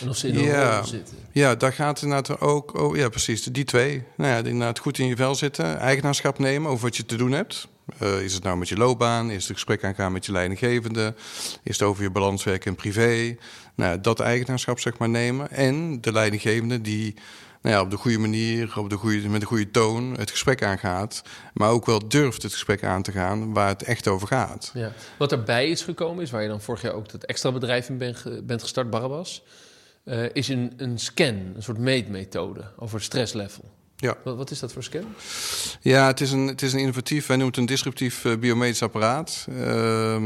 En 0.00 0.08
of 0.08 0.16
ze 0.16 0.28
in 0.28 0.38
ja, 0.38 0.82
zitten. 0.82 1.16
Ja, 1.32 1.54
daar 1.54 1.72
gaat 1.72 1.94
het 2.00 2.02
inderdaad 2.02 2.40
ook 2.40 2.78
oh, 2.78 2.96
Ja, 2.96 3.08
precies, 3.08 3.42
die 3.42 3.64
twee. 3.64 4.02
Nou 4.16 4.30
ja, 4.30 4.36
inderdaad 4.36 4.78
goed 4.78 4.98
in 4.98 5.06
je 5.06 5.16
vel 5.16 5.34
zitten. 5.34 5.78
Eigenaarschap 5.78 6.38
nemen 6.38 6.70
over 6.70 6.84
wat 6.84 6.96
je 6.96 7.06
te 7.06 7.16
doen 7.16 7.32
hebt. 7.32 7.68
Uh, 8.02 8.20
is 8.20 8.34
het 8.34 8.42
nou 8.42 8.56
met 8.56 8.68
je 8.68 8.76
loopbaan? 8.76 9.30
Is 9.30 9.44
het 9.44 9.52
gesprek 9.52 9.84
aangaan 9.84 10.12
met 10.12 10.26
je 10.26 10.32
leidinggevende? 10.32 11.14
Is 11.62 11.78
het 11.78 11.88
over 11.88 12.02
je 12.02 12.10
balanswerk 12.10 12.66
en 12.66 12.74
privé? 12.74 13.36
Nou, 13.74 14.00
dat 14.00 14.20
eigenaarschap 14.20 14.80
zeg 14.80 14.98
maar 14.98 15.08
nemen. 15.08 15.50
En 15.50 16.00
de 16.00 16.12
leidinggevende 16.12 16.80
die 16.80 17.14
nou 17.62 17.78
ja, 17.78 17.80
op 17.80 17.90
de 17.90 17.96
goede 17.96 18.18
manier, 18.18 18.78
op 18.78 18.90
de 18.90 18.96
goede, 18.96 19.28
met 19.28 19.40
de 19.40 19.46
goede 19.46 19.70
toon 19.70 20.14
het 20.18 20.30
gesprek 20.30 20.62
aangaat. 20.62 21.22
Maar 21.54 21.70
ook 21.70 21.86
wel 21.86 22.08
durft 22.08 22.42
het 22.42 22.52
gesprek 22.52 22.84
aan 22.84 23.02
te 23.02 23.12
gaan 23.12 23.52
waar 23.52 23.68
het 23.68 23.82
echt 23.82 24.08
over 24.08 24.28
gaat. 24.28 24.70
Ja. 24.74 24.92
Wat 25.18 25.32
erbij 25.32 25.68
is 25.68 25.82
gekomen 25.82 26.22
is, 26.22 26.30
waar 26.30 26.42
je 26.42 26.48
dan 26.48 26.60
vorig 26.60 26.82
jaar 26.82 26.92
ook 26.92 27.10
dat 27.10 27.24
extra 27.24 27.52
bedrijf 27.52 27.88
in 27.88 27.98
bent 28.44 28.62
gestart, 28.62 28.90
Barabbas. 28.90 29.42
Uh, 30.08 30.24
is 30.32 30.48
een, 30.48 30.72
een 30.76 30.98
scan, 30.98 31.52
een 31.54 31.62
soort 31.62 31.78
meetmethode 31.78 32.64
over 32.76 33.00
stresslevel. 33.02 33.64
Ja. 33.98 34.16
Wat, 34.24 34.36
wat, 34.36 34.50
is 34.50 34.58
dat 34.58 34.72
voor 34.72 34.82
scan? 34.82 35.04
Ja, 35.80 36.06
het 36.06 36.20
is 36.20 36.32
een, 36.32 36.46
het 36.46 36.62
is 36.62 36.72
een 36.72 36.78
innovatief, 36.78 37.26
wij 37.26 37.36
noemen 37.36 37.54
het 37.54 37.62
een 37.62 37.74
disruptief 37.74 38.24
uh, 38.24 38.36
biomedisch 38.36 38.82
apparaat. 38.82 39.46
Uh, 39.50 40.16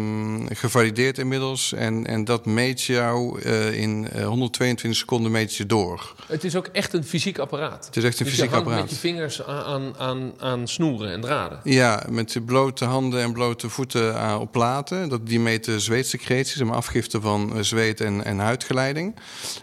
gevalideerd 0.48 1.18
inmiddels. 1.18 1.72
En, 1.72 2.06
en 2.06 2.24
dat 2.24 2.46
meet 2.46 2.82
jou 2.82 3.40
uh, 3.40 3.80
in 3.80 4.08
122 4.22 5.00
seconden 5.00 5.30
meet 5.30 5.56
je 5.56 5.66
door. 5.66 6.14
Het 6.26 6.44
is 6.44 6.56
ook 6.56 6.66
echt 6.66 6.92
een 6.92 7.04
fysiek 7.04 7.38
apparaat. 7.38 7.86
Het 7.86 7.96
is 7.96 8.04
echt 8.04 8.18
een 8.18 8.24
dus 8.24 8.34
fysiek 8.34 8.50
je 8.50 8.56
apparaat. 8.56 8.80
met 8.80 8.90
je 8.90 8.96
vingers 8.96 9.42
aan, 9.42 9.96
aan, 9.98 10.32
aan 10.38 10.68
snoeren 10.68 11.12
en 11.12 11.20
draden. 11.20 11.60
Ja, 11.64 12.06
met 12.08 12.32
je 12.32 12.40
blote 12.40 12.84
handen 12.84 13.22
en 13.22 13.32
blote 13.32 13.68
voeten 13.68 14.38
op 14.40 14.52
platen. 14.52 15.08
Dat, 15.08 15.26
die 15.26 15.40
meten 15.40 15.80
zweetsecreties, 15.80 16.60
een 16.60 16.70
afgifte 16.70 17.20
van 17.20 17.64
zweet 17.64 18.00
en, 18.00 18.24
en 18.24 18.38
huidgeleiding. 18.38 19.16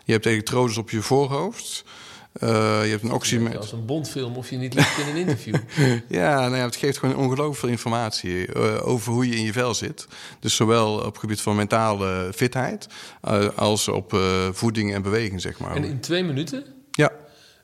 Je 0.05 0.11
hebt 0.11 0.25
elektrodes 0.25 0.77
op 0.77 0.89
je 0.89 1.01
voorhoofd. 1.01 1.83
Uh, 2.43 2.83
je 2.83 2.89
hebt 2.89 3.03
een 3.03 3.11
oximeter. 3.11 3.59
Als 3.59 3.71
een 3.71 3.85
bondfilm 3.85 4.35
of 4.35 4.49
je 4.49 4.57
niet 4.57 4.73
lukt 4.73 4.97
in 4.97 5.07
een 5.07 5.15
interview. 5.15 5.55
ja, 6.07 6.39
nou 6.39 6.55
ja, 6.55 6.65
het 6.65 6.75
geeft 6.75 6.97
gewoon 6.97 7.15
ongelooflijk 7.15 7.59
veel 7.59 7.69
informatie 7.69 8.55
uh, 8.55 8.87
over 8.87 9.13
hoe 9.13 9.29
je 9.29 9.35
in 9.35 9.43
je 9.43 9.51
vel 9.51 9.73
zit. 9.73 10.07
Dus 10.39 10.55
zowel 10.55 10.93
op 10.93 11.05
het 11.05 11.17
gebied 11.17 11.41
van 11.41 11.55
mentale 11.55 12.31
fitheid 12.35 12.87
uh, 13.27 13.49
als 13.55 13.87
op 13.87 14.19
voeding 14.51 14.93
en 14.93 15.01
beweging, 15.01 15.41
zeg 15.41 15.59
maar. 15.59 15.75
En 15.75 15.83
in 15.83 15.99
twee 15.99 16.23
minuten? 16.23 16.65
Ja. 16.91 17.11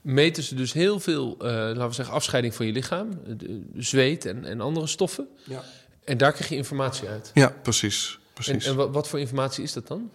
Meten 0.02 0.44
ze 0.44 0.56
dus 0.56 0.74
heel 0.74 1.00
veel, 1.00 1.36
laten 1.40 1.88
we 1.88 1.94
zeggen, 1.94 2.16
afscheiding 2.16 2.56
van 2.56 2.66
je 2.66 2.72
lichaam, 2.72 3.10
zweet 3.76 4.26
en, 4.26 4.46
en 4.46 4.62
andere 4.62 4.88
stoffen. 4.88 5.28
Ja. 5.44 5.64
En 6.04 6.18
daar 6.18 6.32
krijg 6.32 6.50
je 6.50 6.56
informatie 6.56 7.08
uit. 7.08 7.32
Ja, 7.34 7.56
precies. 7.62 8.20
En, 8.48 8.60
en 8.60 8.92
wat, 8.92 9.08
voor 9.08 9.20
informatie 9.20 9.64
is 9.64 9.74
dat 9.74 9.88
dan? 9.88 10.12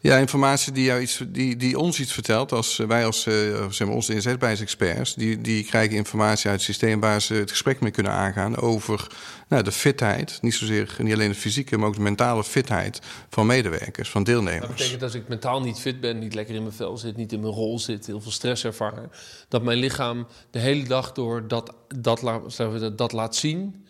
Ja, 0.00 0.16
informatie 0.16 0.72
die, 0.72 0.84
jou 0.84 1.00
iets, 1.00 1.22
die, 1.28 1.56
die 1.56 1.78
ons 1.78 2.00
iets 2.00 2.12
vertelt. 2.12 2.52
Als 2.52 2.76
wij 2.76 3.06
als 3.06 3.26
uh, 3.26 3.70
zeg 3.70 3.86
maar, 3.86 3.96
onze 3.96 4.14
inzetbijsexperts, 4.14 5.14
die, 5.14 5.40
die 5.40 5.64
krijgen 5.64 5.96
informatie 5.96 6.50
uit 6.50 6.54
het 6.54 6.64
systeem 6.64 7.00
waar 7.00 7.22
ze 7.22 7.34
het 7.34 7.50
gesprek 7.50 7.80
mee 7.80 7.90
kunnen 7.90 8.12
aangaan 8.12 8.56
over 8.56 9.06
nou, 9.48 9.62
de 9.62 9.72
fitheid. 9.72 10.38
Niet 10.42 10.54
zozeer 10.54 10.96
niet 10.98 11.12
alleen 11.12 11.28
de 11.28 11.34
fysieke, 11.34 11.78
maar 11.78 11.88
ook 11.88 11.94
de 11.94 12.00
mentale 12.00 12.44
fitheid 12.44 13.00
van 13.28 13.46
medewerkers, 13.46 14.10
van 14.10 14.24
deelnemers. 14.24 14.66
Dat 14.66 14.76
betekent 14.76 15.00
dat 15.00 15.12
als 15.12 15.20
ik 15.20 15.28
mentaal 15.28 15.60
niet 15.60 15.78
fit 15.78 16.00
ben, 16.00 16.18
niet 16.18 16.34
lekker 16.34 16.54
in 16.54 16.62
mijn 16.62 16.74
vel 16.74 16.98
zit, 16.98 17.16
niet 17.16 17.32
in 17.32 17.40
mijn 17.40 17.52
rol 17.52 17.78
zit, 17.78 18.06
heel 18.06 18.20
veel 18.20 18.30
stress 18.30 18.64
ervaar, 18.64 19.08
dat 19.48 19.62
mijn 19.62 19.78
lichaam 19.78 20.26
de 20.50 20.58
hele 20.58 20.84
dag 20.84 21.12
door 21.12 21.48
dat, 21.48 21.74
dat, 21.88 22.20
dat, 22.20 22.98
dat 22.98 23.12
laat 23.12 23.36
zien 23.36 23.84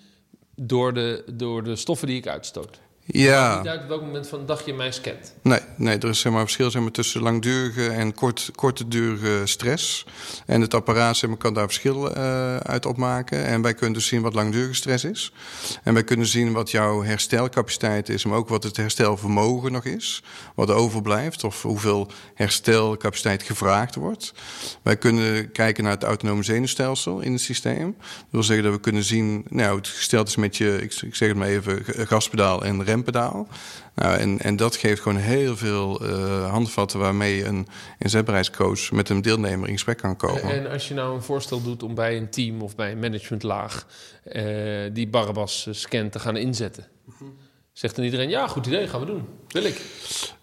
door 0.55 0.95
de, 0.95 1.25
door 1.33 1.65
de 1.65 1.77
stoffen 1.77 2.07
die 2.07 2.17
ik 2.17 2.27
uitstoot. 2.27 2.81
Ja. 3.11 3.59
niet 3.59 3.69
uit 3.69 3.87
welk 3.87 4.01
moment 4.01 4.29
van 4.29 4.39
de 4.39 4.45
dag 4.45 4.67
je 4.67 4.75
mij 4.75 4.93
scant. 4.93 5.35
Nee, 5.43 5.61
nee 5.77 5.99
er 5.99 6.09
is 6.09 6.21
zeg 6.21 6.33
maar, 6.33 6.41
een 6.41 6.47
verschil 6.47 6.71
zeg 6.71 6.83
maar, 6.83 6.91
tussen 6.91 7.23
langdurige 7.23 7.89
en 7.89 8.15
kort, 8.15 8.51
korte 8.55 8.89
durige 8.89 9.43
stress. 9.45 10.07
En 10.47 10.61
het 10.61 10.75
apparaat 10.75 11.17
zeg 11.17 11.31
maar, 11.31 11.39
kan 11.39 11.55
daar 11.55 11.67
verschil 11.67 12.17
uh, 12.17 12.57
uit 12.57 12.87
opmaken. 12.87 13.45
En 13.45 13.63
wij 13.63 13.75
kunnen 13.75 13.93
dus 13.93 14.07
zien 14.07 14.23
wat 14.23 14.35
langdurige 14.35 14.75
stress 14.75 15.05
is. 15.05 15.33
En 15.83 15.95
wij 15.95 16.05
kunnen 16.05 16.27
zien 16.27 16.53
wat 16.53 16.71
jouw 16.71 17.03
herstelcapaciteit 17.03 18.09
is, 18.09 18.25
maar 18.25 18.39
ook 18.39 18.49
wat 18.49 18.63
het 18.63 18.77
herstelvermogen 18.77 19.73
nog 19.73 19.85
is. 19.85 20.23
Wat 20.55 20.69
er 20.69 20.75
overblijft 20.75 21.45
of 21.45 21.63
hoeveel 21.63 22.11
herstelcapaciteit 22.35 23.43
gevraagd 23.43 23.95
wordt. 23.95 24.33
Wij 24.83 24.97
kunnen 24.97 25.53
kijken 25.53 25.85
naar 25.85 25.93
het 25.93 26.05
autonome 26.05 26.43
zenuwstelsel 26.43 27.21
in 27.21 27.33
het 27.33 27.41
systeem. 27.41 27.97
Dat 27.99 28.27
wil 28.31 28.43
zeggen 28.43 28.65
dat 28.65 28.75
we 28.75 28.81
kunnen 28.81 29.05
zien, 29.05 29.45
nou, 29.49 29.77
het 29.77 29.89
gesteld 29.89 30.29
is 30.29 30.37
met 30.37 30.57
je, 30.57 30.79
ik, 30.83 30.95
ik 31.03 31.15
zeg 31.15 31.29
het 31.29 31.37
maar 31.37 31.49
even, 31.49 31.85
gaspedaal 31.85 32.65
en 32.65 32.85
rem 32.85 32.98
rempedaal. 32.99 33.49
Nou, 33.95 34.19
en, 34.19 34.39
en 34.39 34.57
dat 34.57 34.77
geeft 34.77 35.01
gewoon 35.01 35.19
heel 35.19 35.57
veel 35.57 36.05
uh, 36.05 36.51
handvatten 36.51 36.99
waarmee 36.99 37.45
een 37.45 37.67
inzetbaarheidscoach 37.99 38.91
met 38.91 39.09
een 39.09 39.23
deelnemer 39.23 39.69
in 39.69 39.75
gesprek 39.75 39.99
kan 39.99 40.17
komen. 40.17 40.43
En 40.43 40.71
als 40.71 40.89
je 40.89 40.95
nou 40.95 41.15
een 41.15 41.23
voorstel 41.23 41.63
doet 41.63 41.83
om 41.83 41.95
bij 41.95 42.17
een 42.17 42.31
team 42.31 42.63
of 42.63 42.77
bij 42.77 42.93
een 42.93 42.99
managementlaag 42.99 43.87
uh, 44.33 44.91
die 44.93 45.09
Barabbas 45.09 45.67
eh, 45.67 45.75
scan 45.75 46.09
te 46.09 46.19
gaan 46.19 46.37
inzetten. 46.37 46.87
Zegt 47.73 47.97
dan 47.97 48.05
iedereen, 48.05 48.29
ja, 48.29 48.47
goed 48.47 48.67
idee, 48.67 48.89
gaan 48.89 49.01
we 49.01 49.07
doen. 49.07 49.29
Wil 49.49 49.65
ik. 49.65 49.81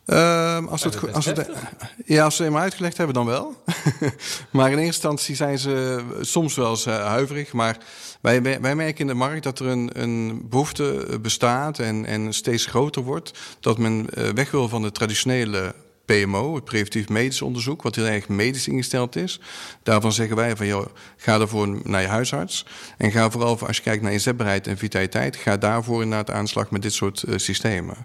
Uh, 0.05 0.67
als, 0.67 0.83
het, 0.83 1.13
als, 1.13 1.25
het, 1.25 1.49
ja, 2.05 2.23
als 2.23 2.35
ze 2.35 2.41
het 2.41 2.49
eenmaal 2.49 2.63
uitgelegd 2.63 2.97
hebben, 2.97 3.15
dan 3.15 3.25
wel. 3.25 3.63
maar 4.51 4.71
in 4.71 4.77
eerste 4.77 4.85
instantie 4.85 5.35
zijn 5.35 5.59
ze 5.59 6.03
soms 6.21 6.55
wel 6.55 6.69
eens 6.69 6.85
huiverig. 6.85 7.53
Maar 7.53 7.77
wij, 8.21 8.41
wij 8.61 8.75
merken 8.75 8.99
in 9.01 9.07
de 9.07 9.13
markt 9.13 9.43
dat 9.43 9.59
er 9.59 9.65
een, 9.65 9.89
een 9.93 10.49
behoefte 10.49 11.17
bestaat 11.21 11.79
en, 11.79 12.05
en 12.05 12.33
steeds 12.33 12.65
groter 12.65 13.01
wordt. 13.01 13.31
Dat 13.59 13.77
men 13.77 14.07
uh, 14.13 14.29
weg 14.29 14.51
wil 14.51 14.69
van 14.69 14.81
de 14.81 14.91
traditionele 14.91 15.75
PMO, 16.05 16.55
het 16.55 16.63
preventief 16.63 17.09
medisch 17.09 17.41
onderzoek, 17.41 17.81
wat 17.81 17.95
heel 17.95 18.05
erg 18.05 18.27
medisch 18.27 18.67
ingesteld 18.67 19.15
is. 19.15 19.39
Daarvan 19.83 20.11
zeggen 20.11 20.35
wij 20.35 20.55
van, 20.55 20.67
joh, 20.67 20.85
ga 21.17 21.39
ervoor 21.39 21.79
naar 21.83 22.01
je 22.01 22.07
huisarts. 22.07 22.65
En 22.97 23.11
ga 23.11 23.29
vooral, 23.29 23.59
als 23.67 23.77
je 23.77 23.83
kijkt 23.83 24.03
naar 24.03 24.11
inzetbaarheid 24.11 24.67
en 24.67 24.77
vitaliteit, 24.77 25.35
ga 25.35 25.57
daarvoor 25.57 26.03
inderdaad 26.03 26.35
aan 26.35 26.43
de 26.43 26.49
slag 26.49 26.71
met 26.71 26.81
dit 26.81 26.93
soort 26.93 27.23
uh, 27.27 27.37
systemen. 27.37 27.97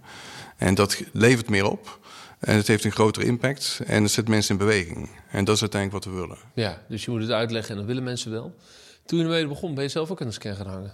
En 0.56 0.74
dat 0.74 1.02
levert 1.12 1.48
meer 1.48 1.70
op. 1.70 1.98
En 2.38 2.56
het 2.56 2.66
heeft 2.66 2.84
een 2.84 2.92
grotere 2.92 3.26
impact 3.26 3.80
en 3.86 4.02
het 4.02 4.12
zet 4.12 4.28
mensen 4.28 4.52
in 4.52 4.58
beweging. 4.58 5.08
En 5.30 5.44
dat 5.44 5.54
is 5.54 5.60
uiteindelijk 5.60 6.04
wat 6.04 6.14
we 6.14 6.20
willen. 6.20 6.38
Ja, 6.54 6.82
dus 6.88 7.04
je 7.04 7.10
moet 7.10 7.20
het 7.20 7.30
uitleggen 7.30 7.70
en 7.70 7.76
dat 7.76 7.86
willen 7.86 8.02
mensen 8.02 8.30
wel. 8.30 8.54
Toen 9.06 9.18
je 9.18 9.24
ermee 9.24 9.46
begon, 9.46 9.74
ben 9.74 9.84
je 9.84 9.90
zelf 9.90 10.10
ook 10.10 10.20
aan 10.20 10.26
de 10.26 10.32
scan 10.32 10.56
gaan 10.56 10.66
hangen? 10.66 10.92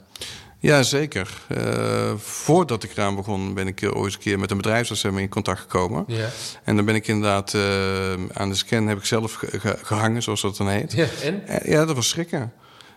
Ja, 0.58 0.82
zeker. 0.82 1.42
Uh, 1.56 2.12
voordat 2.16 2.82
ik 2.82 2.90
eraan 2.90 3.14
begon, 3.14 3.54
ben 3.54 3.66
ik 3.66 3.90
ooit 3.92 4.14
een 4.14 4.20
keer 4.20 4.38
met 4.38 4.50
een 4.50 4.56
bedrijfsarts 4.56 5.04
in 5.04 5.28
contact 5.28 5.60
gekomen. 5.60 6.04
Ja. 6.06 6.28
En 6.64 6.76
dan 6.76 6.84
ben 6.84 6.94
ik 6.94 7.06
inderdaad 7.06 7.52
uh, 7.54 8.12
aan 8.32 8.48
de 8.48 8.54
scan 8.54 8.86
heb 8.86 8.98
ik 8.98 9.04
zelf 9.04 9.44
gehangen, 9.82 10.22
zoals 10.22 10.40
dat 10.40 10.56
dan 10.56 10.68
heet. 10.68 10.92
Ja, 10.92 11.06
en? 11.22 11.42
ja, 11.64 11.84
dat 11.84 11.96
was 11.96 12.08
schrikken. 12.08 12.52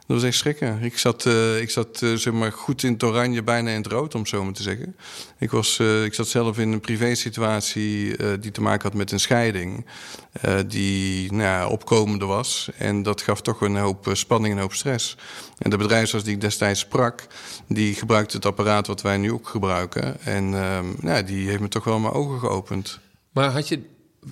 Dat 0.09 0.17
was 0.17 0.27
echt 0.27 0.37
schrikken. 0.37 0.83
Ik 0.83 0.97
zat, 0.97 1.25
uh, 1.25 1.61
ik 1.61 1.69
zat 1.69 2.01
uh, 2.01 2.15
zeg 2.15 2.33
maar 2.33 2.51
goed 2.51 2.83
in 2.83 2.93
het 2.93 3.03
oranje, 3.03 3.43
bijna 3.43 3.69
in 3.69 3.81
het 3.81 3.91
rood, 3.91 4.15
om 4.15 4.25
zo 4.25 4.43
maar 4.43 4.53
te 4.53 4.63
zeggen. 4.63 4.95
Ik, 5.37 5.51
was, 5.51 5.79
uh, 5.79 6.03
ik 6.03 6.13
zat 6.13 6.27
zelf 6.27 6.57
in 6.57 6.71
een 6.71 6.79
privésituatie 6.79 8.17
die 8.39 8.51
te 8.51 8.61
maken 8.61 8.81
had 8.81 8.93
met 8.93 9.11
een 9.11 9.19
scheiding. 9.19 9.85
die 10.67 11.31
nou 11.31 11.43
ja, 11.43 11.67
opkomende 11.67 12.25
was. 12.25 12.69
En 12.77 13.03
dat 13.03 13.21
gaf 13.21 13.41
toch 13.41 13.61
een 13.61 13.75
hoop 13.75 14.09
spanning 14.13 14.51
en 14.51 14.57
een 14.57 14.63
hoop 14.63 14.73
stress. 14.73 15.17
En 15.57 15.69
de 15.69 15.77
bedrijfsarts 15.77 16.25
die 16.25 16.33
ik 16.33 16.41
destijds 16.41 16.79
sprak, 16.79 17.27
die 17.67 17.95
gebruikte 17.95 18.35
het 18.35 18.45
apparaat 18.45 18.87
wat 18.87 19.01
wij 19.01 19.17
nu 19.17 19.31
ook 19.31 19.47
gebruiken. 19.47 20.21
En 20.21 20.49
nou, 20.99 21.23
die 21.23 21.47
heeft 21.47 21.61
me 21.61 21.67
toch 21.67 21.83
wel 21.83 21.99
mijn 21.99 22.13
ogen 22.13 22.39
geopend. 22.39 22.99
Maar 23.31 23.51
had 23.51 23.67
je, 23.67 23.81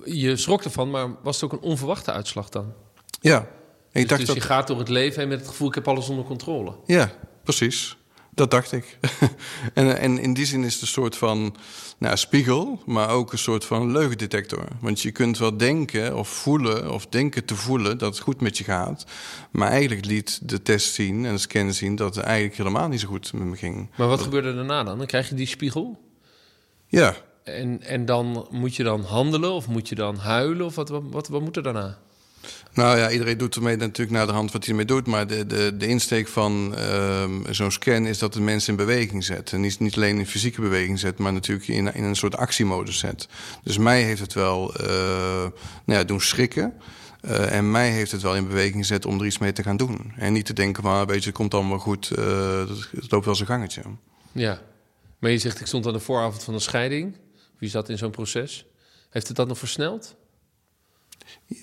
je 0.05 0.37
schrok 0.37 0.63
ervan, 0.63 0.89
maar 0.89 1.07
was 1.23 1.41
het 1.41 1.51
ook 1.51 1.61
een 1.61 1.69
onverwachte 1.69 2.11
uitslag 2.11 2.49
dan? 2.49 2.73
Ja, 3.21 3.47
dus, 3.91 4.07
dacht 4.07 4.25
dus 4.25 4.35
je 4.35 4.41
gaat 4.41 4.67
door 4.67 4.79
het 4.79 4.89
leven 4.89 5.19
heen 5.19 5.29
met 5.29 5.39
het 5.39 5.47
gevoel... 5.47 5.67
ik 5.67 5.75
heb 5.75 5.87
alles 5.87 6.09
onder 6.09 6.25
controle. 6.25 6.75
Ja, 6.85 7.11
precies. 7.43 7.97
Dat 8.37 8.51
dacht 8.51 8.71
ik. 8.71 8.97
en, 9.73 9.99
en 9.99 10.19
in 10.19 10.33
die 10.33 10.45
zin 10.45 10.63
is 10.63 10.73
het 10.73 10.81
een 10.81 10.87
soort 10.87 11.15
van 11.15 11.55
nou, 11.97 12.17
spiegel, 12.17 12.81
maar 12.85 13.09
ook 13.09 13.31
een 13.31 13.37
soort 13.37 13.65
van 13.65 13.91
leugendetector. 13.91 14.67
Want 14.81 15.01
je 15.01 15.11
kunt 15.11 15.37
wel 15.37 15.57
denken 15.57 16.15
of 16.17 16.29
voelen, 16.29 16.91
of 16.91 17.07
denken 17.07 17.45
te 17.45 17.55
voelen 17.55 17.97
dat 17.97 18.13
het 18.13 18.23
goed 18.23 18.41
met 18.41 18.57
je 18.57 18.63
gaat. 18.63 19.05
Maar 19.51 19.69
eigenlijk 19.69 20.05
liet 20.05 20.49
de 20.49 20.61
test 20.61 20.93
zien 20.93 21.25
en 21.25 21.33
de 21.33 21.39
scan 21.39 21.73
zien 21.73 21.95
dat 21.95 22.15
het 22.15 22.23
eigenlijk 22.23 22.57
helemaal 22.57 22.87
niet 22.87 22.99
zo 22.99 23.07
goed 23.07 23.33
met 23.33 23.47
me 23.47 23.55
ging. 23.55 23.89
Maar 23.95 24.07
wat 24.07 24.21
gebeurde 24.21 24.55
daarna 24.55 24.83
dan? 24.83 24.97
Dan 24.97 25.07
krijg 25.07 25.29
je 25.29 25.35
die 25.35 25.47
spiegel? 25.47 25.99
Ja. 26.87 27.15
En, 27.43 27.81
en 27.83 28.05
dan 28.05 28.47
moet 28.51 28.75
je 28.75 28.83
dan 28.83 29.01
handelen 29.01 29.51
of 29.51 29.67
moet 29.67 29.89
je 29.89 29.95
dan 29.95 30.17
huilen? 30.17 30.65
Of 30.65 30.75
wat, 30.75 30.89
wat, 30.89 31.03
wat, 31.09 31.27
wat 31.27 31.41
moet 31.41 31.57
er 31.57 31.63
daarna? 31.63 31.97
Nou 32.73 32.97
ja, 32.97 33.11
iedereen 33.11 33.37
doet 33.37 33.55
ermee 33.55 33.75
natuurlijk 33.75 34.17
naar 34.17 34.27
de 34.27 34.33
hand 34.33 34.51
wat 34.51 34.61
hij 34.61 34.69
ermee 34.69 34.85
doet. 34.85 35.07
Maar 35.07 35.27
de, 35.27 35.45
de, 35.45 35.77
de 35.77 35.87
insteek 35.87 36.27
van 36.27 36.73
uh, 36.77 37.23
zo'n 37.49 37.71
scan 37.71 38.05
is 38.05 38.17
dat 38.17 38.33
het 38.33 38.43
mensen 38.43 38.69
in 38.69 38.75
beweging 38.77 39.23
zet. 39.23 39.51
En 39.51 39.61
niet, 39.61 39.79
niet 39.79 39.95
alleen 39.95 40.17
in 40.17 40.27
fysieke 40.27 40.61
beweging 40.61 40.99
zet, 40.99 41.17
maar 41.17 41.33
natuurlijk 41.33 41.67
in, 41.67 41.93
in 41.93 42.03
een 42.03 42.15
soort 42.15 42.37
actiemodus 42.37 42.97
zet. 42.97 43.27
Dus 43.63 43.77
mij 43.77 44.03
heeft 44.03 44.21
het 44.21 44.33
wel 44.33 44.81
uh, 44.81 44.87
nou 45.85 45.99
ja, 45.99 46.03
doen 46.03 46.21
schrikken. 46.21 46.73
Uh, 47.21 47.51
en 47.51 47.71
mij 47.71 47.91
heeft 47.91 48.11
het 48.11 48.21
wel 48.21 48.35
in 48.35 48.47
beweging 48.47 48.75
gezet 48.75 49.05
om 49.05 49.19
er 49.19 49.25
iets 49.25 49.37
mee 49.37 49.53
te 49.53 49.63
gaan 49.63 49.77
doen. 49.77 50.13
En 50.15 50.33
niet 50.33 50.45
te 50.45 50.53
denken 50.53 50.83
van, 50.83 51.05
weet 51.05 51.19
je, 51.19 51.29
het 51.29 51.37
komt 51.37 51.53
allemaal 51.53 51.79
goed, 51.79 52.09
het 52.09 53.11
loopt 53.11 53.25
wel 53.25 53.35
zijn 53.35 53.47
gangetje. 53.47 53.81
Ja, 54.31 54.61
maar 55.19 55.31
je 55.31 55.37
zegt, 55.37 55.59
ik 55.59 55.67
stond 55.67 55.87
aan 55.87 55.93
de 55.93 55.99
vooravond 55.99 56.43
van 56.43 56.53
een 56.53 56.61
scheiding. 56.61 57.17
Wie 57.59 57.69
zat 57.69 57.89
in 57.89 57.97
zo'n 57.97 58.11
proces? 58.11 58.65
Heeft 59.09 59.27
het 59.27 59.37
dat 59.37 59.47
nog 59.47 59.57
versneld? 59.57 60.15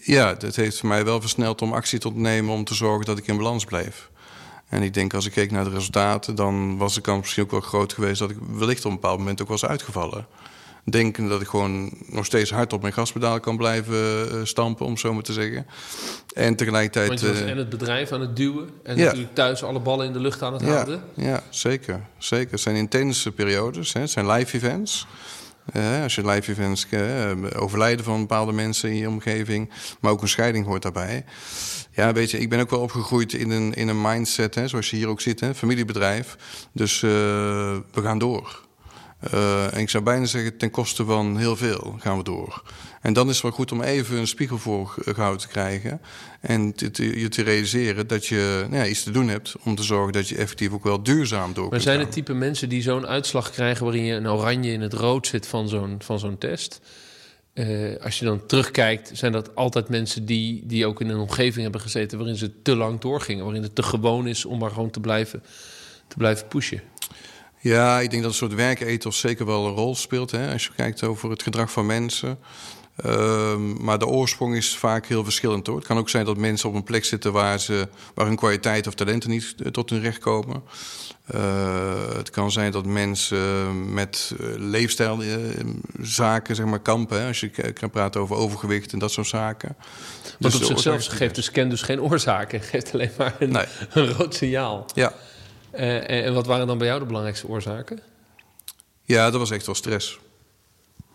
Ja, 0.02 0.34
dat 0.34 0.56
heeft 0.56 0.78
voor 0.78 0.88
mij 0.88 1.04
wel 1.04 1.20
versneld 1.20 1.62
om 1.62 1.72
actie 1.72 1.98
te 1.98 2.08
ontnemen 2.08 2.54
om 2.54 2.64
te 2.64 2.74
zorgen 2.74 3.04
dat 3.04 3.18
ik 3.18 3.26
in 3.26 3.36
balans 3.36 3.64
bleef. 3.64 4.10
En 4.68 4.82
ik 4.82 4.94
denk 4.94 5.14
als 5.14 5.26
ik 5.26 5.32
keek 5.32 5.50
naar 5.50 5.64
de 5.64 5.70
resultaten, 5.70 6.34
dan 6.34 6.76
was 6.76 6.94
de 6.94 7.00
kans 7.00 7.20
misschien 7.20 7.42
ook 7.42 7.50
wel 7.50 7.60
groot 7.60 7.92
geweest 7.92 8.18
dat 8.18 8.30
ik 8.30 8.36
wellicht 8.52 8.84
op 8.84 8.90
een 8.90 9.00
bepaald 9.00 9.18
moment 9.18 9.42
ook 9.42 9.48
was 9.48 9.64
uitgevallen. 9.64 10.26
Denken 10.84 11.28
dat 11.28 11.40
ik 11.40 11.46
gewoon 11.46 11.92
nog 12.06 12.24
steeds 12.24 12.50
hard 12.50 12.72
op 12.72 12.80
mijn 12.80 12.92
gaspedaal 12.92 13.40
kan 13.40 13.56
blijven 13.56 14.30
eh, 14.30 14.40
stampen, 14.42 14.86
om 14.86 14.96
zo 14.96 15.14
maar 15.14 15.22
te 15.22 15.32
zeggen. 15.32 15.66
En 16.34 16.56
tegelijkertijd. 16.56 17.08
Want 17.08 17.20
je 17.20 17.28
was 17.28 17.40
eh, 17.40 17.50
en 17.50 17.56
het 17.56 17.68
bedrijf 17.68 18.12
aan 18.12 18.20
het 18.20 18.36
duwen 18.36 18.68
en 18.82 18.98
natuurlijk 18.98 19.34
thuis 19.34 19.62
alle 19.62 19.80
ballen 19.80 20.06
in 20.06 20.12
de 20.12 20.18
lucht 20.18 20.42
aan 20.42 20.52
het 20.52 20.62
houden. 20.62 21.02
Ja, 21.14 21.42
zeker. 21.48 22.00
zeker. 22.18 22.50
Het 22.50 22.60
zijn 22.60 22.76
intense 22.76 23.32
periodes, 23.32 23.92
hè. 23.92 24.00
het 24.00 24.10
zijn 24.10 24.30
live 24.30 24.56
events. 24.56 25.06
Als 26.02 26.14
je 26.14 26.26
live 26.26 26.50
events, 26.50 26.86
uh, 26.90 27.30
overlijden 27.56 28.04
van 28.04 28.20
bepaalde 28.20 28.52
mensen 28.52 28.88
in 28.88 28.96
je 28.96 29.08
omgeving, 29.08 29.70
maar 30.00 30.12
ook 30.12 30.22
een 30.22 30.28
scheiding 30.28 30.66
hoort 30.66 30.82
daarbij. 30.82 31.24
Ja, 31.90 32.12
weet 32.12 32.30
je, 32.30 32.38
ik 32.38 32.48
ben 32.48 32.60
ook 32.60 32.70
wel 32.70 32.80
opgegroeid 32.80 33.32
in 33.32 33.50
een, 33.50 33.74
in 33.74 33.88
een 33.88 34.00
mindset, 34.00 34.54
hè, 34.54 34.68
zoals 34.68 34.90
je 34.90 34.96
hier 34.96 35.08
ook 35.08 35.20
zit, 35.20 35.40
hè, 35.40 35.54
familiebedrijf. 35.54 36.36
Dus 36.72 37.02
uh, 37.02 37.10
we 37.92 38.02
gaan 38.02 38.18
door. 38.18 38.62
En 39.72 39.78
ik 39.78 39.90
zou 39.90 40.04
bijna 40.04 40.24
zeggen, 40.24 40.56
ten 40.56 40.70
koste 40.70 41.04
van 41.04 41.38
heel 41.38 41.56
veel 41.56 41.96
gaan 41.98 42.16
we 42.16 42.24
door. 42.24 42.62
En 43.00 43.12
dan 43.12 43.28
is 43.28 43.34
het 43.34 43.42
wel 43.42 43.52
goed 43.52 43.72
om 43.72 43.82
even 43.82 44.18
een 44.18 44.26
spiegel 44.26 44.58
voor 44.58 44.94
gehouden 45.04 45.40
te 45.40 45.48
krijgen. 45.48 46.00
En 46.40 46.74
te, 46.74 47.20
je 47.20 47.28
te 47.28 47.42
realiseren 47.42 48.06
dat 48.06 48.26
je 48.26 48.66
nou 48.70 48.82
ja, 48.82 48.86
iets 48.86 49.02
te 49.02 49.10
doen 49.10 49.28
hebt 49.28 49.54
om 49.64 49.74
te 49.74 49.82
zorgen 49.82 50.12
dat 50.12 50.28
je 50.28 50.36
effectief 50.36 50.72
ook 50.72 50.84
wel 50.84 51.02
duurzaam 51.02 51.54
door 51.54 51.70
Maar 51.70 51.80
zijn 51.80 51.98
het 51.98 52.12
type 52.12 52.34
mensen 52.34 52.68
die 52.68 52.82
zo'n 52.82 53.06
uitslag 53.06 53.50
krijgen 53.50 53.84
waarin 53.84 54.04
je 54.04 54.14
een 54.14 54.28
oranje 54.28 54.72
in 54.72 54.80
het 54.80 54.92
rood 54.92 55.26
zit 55.26 55.46
van 55.46 55.68
zo'n, 55.68 55.96
van 55.98 56.18
zo'n 56.18 56.38
test? 56.38 56.80
Uh, 57.54 58.00
als 58.00 58.18
je 58.18 58.24
dan 58.24 58.46
terugkijkt, 58.46 59.10
zijn 59.12 59.32
dat 59.32 59.54
altijd 59.54 59.88
mensen 59.88 60.26
die, 60.26 60.62
die 60.66 60.86
ook 60.86 61.00
in 61.00 61.08
een 61.08 61.18
omgeving 61.18 61.62
hebben 61.62 61.80
gezeten 61.80 62.18
waarin 62.18 62.36
ze 62.36 62.62
te 62.62 62.76
lang 62.76 63.00
doorgingen, 63.00 63.44
waarin 63.44 63.62
het 63.62 63.74
te 63.74 63.82
gewoon 63.82 64.26
is 64.26 64.44
om 64.44 64.58
maar 64.58 64.70
gewoon 64.70 64.90
te 64.90 65.00
blijven, 65.00 65.42
te 66.08 66.16
blijven 66.16 66.48
pushen. 66.48 66.82
Ja, 67.64 68.00
ik 68.00 68.10
denk 68.10 68.22
dat 68.22 68.30
een 68.30 68.36
soort 68.36 68.54
werkethos 68.54 69.18
zeker 69.18 69.46
wel 69.46 69.66
een 69.66 69.74
rol 69.74 69.94
speelt. 69.94 70.30
Hè? 70.30 70.52
Als 70.52 70.64
je 70.64 70.70
kijkt 70.76 71.02
over 71.02 71.30
het 71.30 71.42
gedrag 71.42 71.70
van 71.70 71.86
mensen. 71.86 72.38
Ehm, 72.96 73.84
maar 73.84 73.98
de 73.98 74.06
oorsprong 74.06 74.56
is 74.56 74.76
vaak 74.76 75.06
heel 75.06 75.24
verschillend 75.24 75.66
hoor. 75.66 75.76
Het 75.76 75.86
kan 75.86 75.98
ook 75.98 76.08
zijn 76.08 76.24
dat 76.24 76.36
mensen 76.36 76.68
op 76.68 76.74
een 76.74 76.82
plek 76.82 77.04
zitten 77.04 77.32
waar, 77.32 77.60
ze, 77.60 77.88
waar 78.14 78.26
hun 78.26 78.36
kwaliteit 78.36 78.86
of 78.86 78.94
talenten 78.94 79.30
niet 79.30 79.54
eh, 79.58 79.70
tot 79.70 79.90
hun 79.90 80.00
recht 80.00 80.18
komen. 80.18 80.62
Uh, 81.34 82.14
het 82.16 82.30
kan 82.30 82.52
zijn 82.52 82.72
dat 82.72 82.86
mensen 82.86 83.94
met 83.94 84.34
uh, 84.40 84.46
leefstijlzaken 84.56 86.54
zeg 86.56 86.66
maar, 86.66 86.80
kampen. 86.80 87.20
Hè, 87.20 87.26
als 87.26 87.40
je 87.40 87.72
kan 87.72 87.90
praten 87.90 88.20
over 88.20 88.36
overgewicht 88.36 88.92
en 88.92 88.98
dat 88.98 89.12
soort 89.12 89.26
zaken. 89.26 89.76
Want 90.38 90.52
dus 90.52 90.54
op 90.54 90.62
zichzelf 90.64 91.06
geeft 91.06 91.34
de 91.34 91.42
scan 91.42 91.68
dus 91.68 91.82
geen 91.82 92.00
oorzaken. 92.00 92.60
geeft 92.70 92.92
alleen 92.92 93.12
maar 93.18 93.36
een, 93.38 93.50
nee. 93.50 93.66
een 93.92 94.12
rood 94.12 94.34
signaal. 94.34 94.86
Ja. 94.94 95.12
Uh, 95.76 96.26
en 96.26 96.34
wat 96.34 96.46
waren 96.46 96.66
dan 96.66 96.78
bij 96.78 96.86
jou 96.86 96.98
de 97.00 97.06
belangrijkste 97.06 97.48
oorzaken? 97.48 98.00
Ja, 99.02 99.30
dat 99.30 99.40
was 99.40 99.50
echt 99.50 99.66
wel 99.66 99.74
stress. 99.74 100.18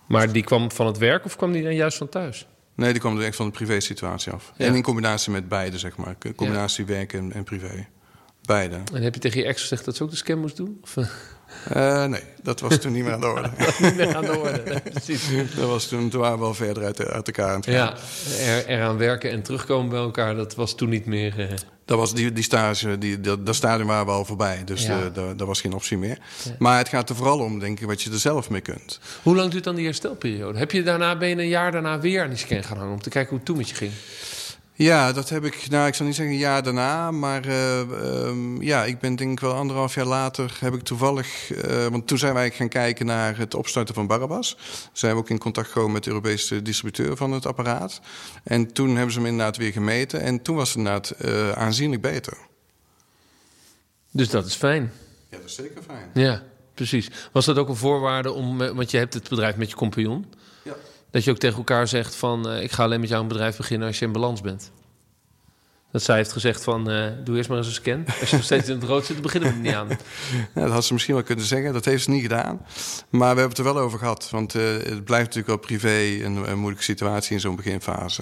Maar 0.08 0.32
die 0.32 0.44
kwam 0.44 0.72
van 0.72 0.86
het 0.86 0.98
werk 0.98 1.26
of 1.26 1.36
kwam 1.36 1.52
die 1.52 1.64
dan 1.64 1.76
juist 1.76 1.98
van 1.98 2.10
thuis? 2.10 2.48
Nee, 2.76 2.92
die 2.92 3.02
kwam 3.02 3.16
direct 3.16 3.36
van 3.36 3.46
de 3.46 3.52
privé 3.52 3.80
situatie 3.80 4.32
af. 4.32 4.54
En 4.58 4.76
in 4.76 4.82
combinatie 4.82 5.32
met 5.32 5.48
beide, 5.48 5.78
zeg 5.78 5.98
maar. 5.98 6.16
Combinatie 6.36 6.86
werk 6.86 7.14
en, 7.14 7.34
en, 7.34 7.44
privé. 7.44 7.88
Beide. 8.42 8.78
En 8.94 9.02
heb 9.02 9.14
je 9.14 9.20
tegen 9.20 9.40
je 9.40 9.46
ex 9.46 9.62
gezegd 9.62 9.86
dat 9.86 9.96
ze 9.96 10.04
ook 10.04 10.10
de 10.10 10.16
scan 10.16 10.40
moest 10.40 10.56
doen? 10.56 10.80
Of? 10.82 10.96
Uh, 11.74 12.06
nee, 12.06 12.24
dat 12.44 12.60
was 12.60 12.78
toen 12.78 12.92
niet 12.92 13.04
meer 13.04 13.14
aan 13.14 13.20
de 13.20 13.28
orde. 13.28 13.50
niet 13.82 13.96
meer 13.96 14.16
aan 14.16 14.26
de 14.26 14.38
orde, 14.38 14.62
nee, 14.66 14.80
precies. 14.80 15.30
Dat 15.56 15.68
was 15.68 15.88
toen, 15.88 16.10
toen 16.10 16.22
waren 16.22 16.38
we 16.38 16.44
wel 16.44 16.54
verder 16.54 16.84
uit, 16.84 17.06
uit 17.06 17.28
elkaar 17.28 17.50
aan 17.50 17.56
het 17.56 17.66
gaan. 17.66 17.74
Ja, 17.74 17.96
er, 18.46 18.66
eraan 18.66 18.98
werken 18.98 19.32
en 19.32 19.42
terugkomen 19.42 19.90
bij 19.90 20.00
elkaar, 20.00 20.36
dat 20.36 20.56
was 20.56 20.76
toen 20.76 20.90
niet 20.90 21.06
meer... 21.06 21.40
Uh... 21.40 21.52
Dat 21.90 21.98
was 21.98 22.14
die, 22.14 22.32
die 22.32 22.44
stage, 22.44 22.98
die, 22.98 23.20
dat, 23.20 23.46
dat 23.46 23.56
stadium 23.56 23.88
waren 23.88 24.06
we 24.06 24.12
al 24.12 24.26
voorbij. 24.26 24.64
Dus 24.66 24.86
ja. 24.86 25.00
uh, 25.00 25.06
daar, 25.36 25.48
was 25.48 25.62
geen 25.62 25.74
optie 25.74 25.98
meer. 25.98 26.18
Ja. 26.44 26.56
Maar 26.60 26.78
het 26.78 26.90
gaat 26.90 27.10
er 27.10 27.16
vooral 27.16 27.40
om, 27.40 27.60
denk 27.60 27.80
ik, 27.80 27.88
wat 27.88 28.02
je 28.02 28.12
er 28.12 28.20
zelf 28.20 28.50
mee 28.50 28.62
kunt. 28.62 29.00
Hoe 29.24 29.36
lang 29.36 29.52
duurt 29.52 29.64
dan 29.64 29.76
die 29.76 29.86
herstelperiode? 29.86 30.58
Heb 30.58 30.72
je 30.72 30.84
daarna, 30.84 31.18
ben 31.18 31.30
je 31.30 31.36
een 31.36 31.48
jaar 31.48 31.72
daarna 31.72 32.00
weer 32.00 32.24
aan 32.24 32.30
die 32.30 32.38
scan 32.38 32.64
gaan 32.64 32.78
hangen... 32.78 32.94
om 32.94 33.02
te 33.02 33.10
kijken 33.10 33.30
hoe 33.30 33.38
het 33.38 33.48
toen 33.48 33.58
met 33.58 33.70
je 33.70 33.76
ging? 33.76 33.92
Ja, 34.82 35.12
dat 35.12 35.30
heb 35.30 35.46
ik, 35.46 35.70
nou 35.70 35.88
ik 35.88 35.94
zal 35.94 36.06
niet 36.06 36.16
zeggen 36.16 36.34
een 36.34 36.40
jaar 36.40 36.64
daarna, 36.64 37.12
maar 37.12 37.48
uh, 37.48 37.80
um, 37.80 38.62
ja, 38.62 38.86
ik 38.86 39.00
ben 39.00 39.16
denk 39.16 39.32
ik 39.32 39.40
wel 39.40 39.54
anderhalf 39.54 39.96
jaar 39.96 40.06
later 40.06 40.58
heb 40.60 40.74
ik 40.74 40.82
toevallig, 40.82 41.52
uh, 41.52 41.88
want 41.88 42.08
toen 42.08 42.18
zijn 42.18 42.34
wij 42.34 42.52
gaan 42.52 42.70
kijken 42.70 43.06
naar 43.06 43.38
het 43.38 43.54
opstarten 43.54 43.96
van 43.96 44.08
Barabbas. 44.08 44.58
Zijn 44.94 45.14
we 45.14 45.20
ook 45.20 45.30
in 45.30 45.38
contact 45.38 45.68
gekomen 45.68 45.92
met 45.92 46.04
de 46.04 46.10
Europese 46.10 46.62
distributeur 46.62 47.18
van 47.18 47.32
het 47.32 47.46
apparaat. 47.46 48.02
En 48.44 48.74
toen 48.74 48.96
hebben 48.96 49.12
ze 49.12 49.20
hem 49.20 49.28
inderdaad 49.28 49.58
weer 49.58 49.72
gemeten 49.72 50.22
en 50.22 50.42
toen 50.42 50.56
was 50.56 50.68
het 50.68 50.78
inderdaad 50.78 51.14
uh, 51.26 51.52
aanzienlijk 51.52 52.02
beter. 52.02 52.38
Dus 54.12 54.30
dat 54.30 54.46
is 54.46 54.56
fijn. 54.56 54.92
Ja, 55.30 55.38
dat 55.38 55.46
is 55.46 55.56
zeker 55.56 55.82
fijn. 55.84 56.10
Ja, 56.14 56.44
precies. 56.74 57.10
Was 57.32 57.46
dat 57.46 57.58
ook 57.58 57.70
een 57.70 57.76
voorwaarde 57.76 58.32
om, 58.32 58.58
want 58.58 58.92
je 58.92 58.98
hebt 58.98 59.14
het 59.14 59.30
bedrijf 59.30 59.56
met 59.56 59.70
je 59.70 59.76
compagnon. 59.76 60.26
Dat 61.12 61.24
je 61.24 61.32
ook 61.32 61.38
tegen 61.38 61.58
elkaar 61.58 61.88
zegt 61.88 62.16
van... 62.16 62.52
Uh, 62.52 62.64
ik 62.64 62.72
ga 62.72 62.84
alleen 62.84 63.00
met 63.00 63.10
jou 63.10 63.22
een 63.22 63.28
bedrijf 63.28 63.58
beginnen 63.58 63.88
als 63.88 64.00
je 64.00 64.06
in 64.06 64.12
balans 64.12 64.42
bent. 64.42 64.72
Dat 65.92 66.04
zij 66.04 66.16
heeft 66.16 66.32
gezegd 66.32 66.64
van, 66.64 66.92
uh, 66.92 67.06
doe 67.24 67.38
eerst 67.38 67.50
maar 67.50 67.58
eens 67.58 67.68
een 67.68 67.74
scan. 67.74 68.06
Als 68.20 68.30
je 68.30 68.36
nog 68.36 68.46
steeds 68.46 68.68
in 68.68 68.76
het 68.76 68.84
rood 68.84 69.06
zit, 69.06 69.14
dan 69.14 69.22
beginnen 69.22 69.50
we 69.50 69.56
er 69.56 69.62
niet 69.62 69.74
aan. 69.74 69.88
Ja, 70.56 70.62
dat 70.62 70.72
had 70.72 70.86
ze 70.86 70.94
misschien 70.94 71.16
wel 71.16 71.24
kunnen 71.24 71.46
zeggen. 71.46 71.74
Dat 71.74 71.86
heeft 71.86 72.04
ze 72.04 72.10
niet 72.10 72.22
gedaan. 72.22 72.66
Maar 73.10 73.36
we 73.36 73.40
hebben 73.40 73.50
het 73.50 73.58
er 73.58 73.74
wel 73.74 73.80
over 73.80 74.00
gehad. 74.00 74.30
Want 74.32 74.56
uh, 74.56 74.64
het 74.64 75.04
blijft 75.04 75.36
natuurlijk 75.36 75.48
wel 75.48 75.58
privé 75.58 76.26
een, 76.26 76.50
een 76.50 76.58
moeilijke 76.58 76.84
situatie 76.84 77.34
in 77.34 77.40
zo'n 77.40 77.56
beginfase. 77.56 78.22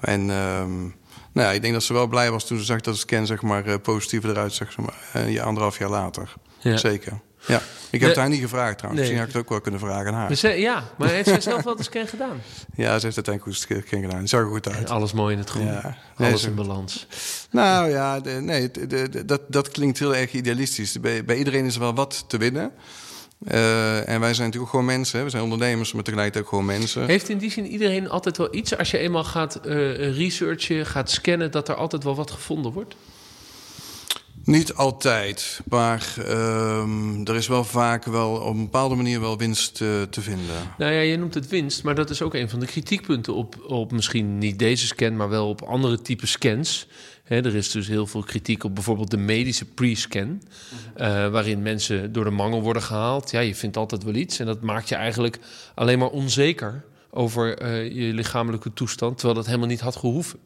En 0.00 0.20
um, 0.30 0.94
nou 1.32 1.48
ja, 1.48 1.50
ik 1.50 1.62
denk 1.62 1.72
dat 1.72 1.82
ze 1.82 1.92
wel 1.92 2.06
blij 2.06 2.30
was 2.30 2.46
toen 2.46 2.58
ze 2.58 2.64
zag 2.64 2.80
dat 2.80 2.94
de 2.94 3.00
scan 3.00 3.26
zeg 3.26 3.42
maar, 3.42 3.78
positiever 3.80 4.30
eruit 4.30 4.52
zag. 4.52 4.72
Zeg 4.72 4.84
maar, 4.84 5.44
anderhalf 5.44 5.78
jaar 5.78 5.90
later. 5.90 6.32
Ja. 6.58 6.76
Zeker. 6.76 7.20
Ja, 7.46 7.62
ik 7.90 8.00
heb 8.00 8.08
het 8.08 8.18
haar 8.18 8.28
niet 8.28 8.40
gevraagd 8.40 8.78
trouwens. 8.78 9.02
Nee. 9.02 9.12
Misschien 9.12 9.18
had 9.18 9.28
ik 9.28 9.32
het 9.32 9.42
ook 9.42 9.48
wel 9.48 9.60
kunnen 9.60 9.80
vragen 9.80 10.06
aan 10.06 10.14
haar. 10.14 10.58
Ja, 10.58 10.84
maar 10.98 11.08
heeft 11.08 11.28
zij 11.28 11.40
zelf 11.40 11.62
wel 11.62 11.76
de 11.76 11.82
scan 11.82 12.06
gedaan? 12.06 12.42
Ja, 12.74 12.98
ze 12.98 13.04
heeft 13.04 13.16
uiteindelijk 13.16 13.44
goed 13.44 13.54
scan 13.56 14.00
gedaan. 14.00 14.20
Het 14.20 14.28
zag 14.28 14.40
er 14.40 14.46
goed 14.46 14.68
uit. 14.68 14.90
alles 14.90 15.12
mooi 15.12 15.32
in 15.32 15.38
het 15.38 15.50
groen. 15.50 15.66
Ja. 15.66 15.96
Alles 16.16 16.44
in 16.44 16.54
balans. 16.54 17.06
Nou 17.50 17.90
ja, 17.90 18.20
nee, 18.40 18.70
dat, 19.24 19.40
dat 19.48 19.68
klinkt 19.68 19.98
heel 19.98 20.14
erg 20.14 20.32
idealistisch. 20.32 21.00
Bij, 21.00 21.24
bij 21.24 21.36
iedereen 21.36 21.64
is 21.64 21.74
er 21.74 21.80
wel 21.80 21.94
wat 21.94 22.24
te 22.26 22.36
winnen. 22.36 22.72
Uh, 23.48 24.08
en 24.08 24.20
wij 24.20 24.34
zijn 24.34 24.46
natuurlijk 24.46 24.70
gewoon 24.70 24.86
mensen. 24.86 25.18
Hè? 25.18 25.24
We 25.24 25.30
zijn 25.30 25.42
ondernemers, 25.42 25.92
maar 25.92 26.02
tegelijkertijd 26.02 26.44
ook 26.44 26.50
gewoon 26.50 26.66
mensen. 26.66 27.06
Heeft 27.06 27.28
in 27.28 27.38
die 27.38 27.50
zin 27.50 27.66
iedereen 27.66 28.08
altijd 28.08 28.36
wel 28.36 28.54
iets? 28.54 28.76
Als 28.76 28.90
je 28.90 28.98
eenmaal 28.98 29.24
gaat 29.24 29.60
uh, 29.66 30.16
researchen, 30.16 30.86
gaat 30.86 31.10
scannen... 31.10 31.50
dat 31.50 31.68
er 31.68 31.74
altijd 31.74 32.04
wel 32.04 32.14
wat 32.14 32.30
gevonden 32.30 32.72
wordt? 32.72 32.94
Niet 34.44 34.74
altijd, 34.74 35.60
maar 35.68 36.14
ehm, 36.18 37.24
er 37.24 37.34
is 37.34 37.48
wel 37.48 37.64
vaak 37.64 38.04
wel 38.04 38.34
op 38.34 38.54
een 38.54 38.62
bepaalde 38.62 38.94
manier 38.94 39.20
wel 39.20 39.38
winst 39.38 39.80
uh, 39.80 40.02
te 40.02 40.20
vinden. 40.20 40.56
Nou 40.78 40.92
ja, 40.92 41.00
je 41.00 41.16
noemt 41.16 41.34
het 41.34 41.48
winst, 41.48 41.82
maar 41.84 41.94
dat 41.94 42.10
is 42.10 42.22
ook 42.22 42.34
een 42.34 42.48
van 42.48 42.60
de 42.60 42.66
kritiekpunten 42.66 43.34
op, 43.34 43.64
op 43.66 43.92
misschien 43.92 44.38
niet 44.38 44.58
deze 44.58 44.86
scan, 44.86 45.16
maar 45.16 45.28
wel 45.28 45.48
op 45.48 45.62
andere 45.62 46.02
type 46.02 46.26
scans. 46.26 46.88
er 47.24 47.54
is 47.54 47.70
dus 47.70 47.88
heel 47.88 48.06
veel 48.06 48.22
kritiek 48.22 48.64
op 48.64 48.74
bijvoorbeeld 48.74 49.10
de 49.10 49.16
medische 49.16 49.64
pre-scan, 49.64 50.42
uh, 50.96 51.28
waarin 51.28 51.62
mensen 51.62 52.12
door 52.12 52.24
de 52.24 52.30
mangel 52.30 52.62
worden 52.62 52.82
gehaald. 52.82 53.30
Ja, 53.30 53.40
je 53.40 53.54
vindt 53.54 53.76
altijd 53.76 54.04
wel 54.04 54.14
iets 54.14 54.38
en 54.38 54.46
dat 54.46 54.60
maakt 54.60 54.88
je 54.88 54.94
eigenlijk 54.94 55.38
alleen 55.74 55.98
maar 55.98 56.10
onzeker 56.10 56.84
over 57.10 57.62
uh, 57.62 57.92
je 57.92 58.12
lichamelijke 58.12 58.72
toestand, 58.72 59.14
terwijl 59.16 59.38
dat 59.38 59.46
helemaal 59.46 59.68
niet 59.68 59.80
had 59.80 59.96
gehoeven. 59.96 60.38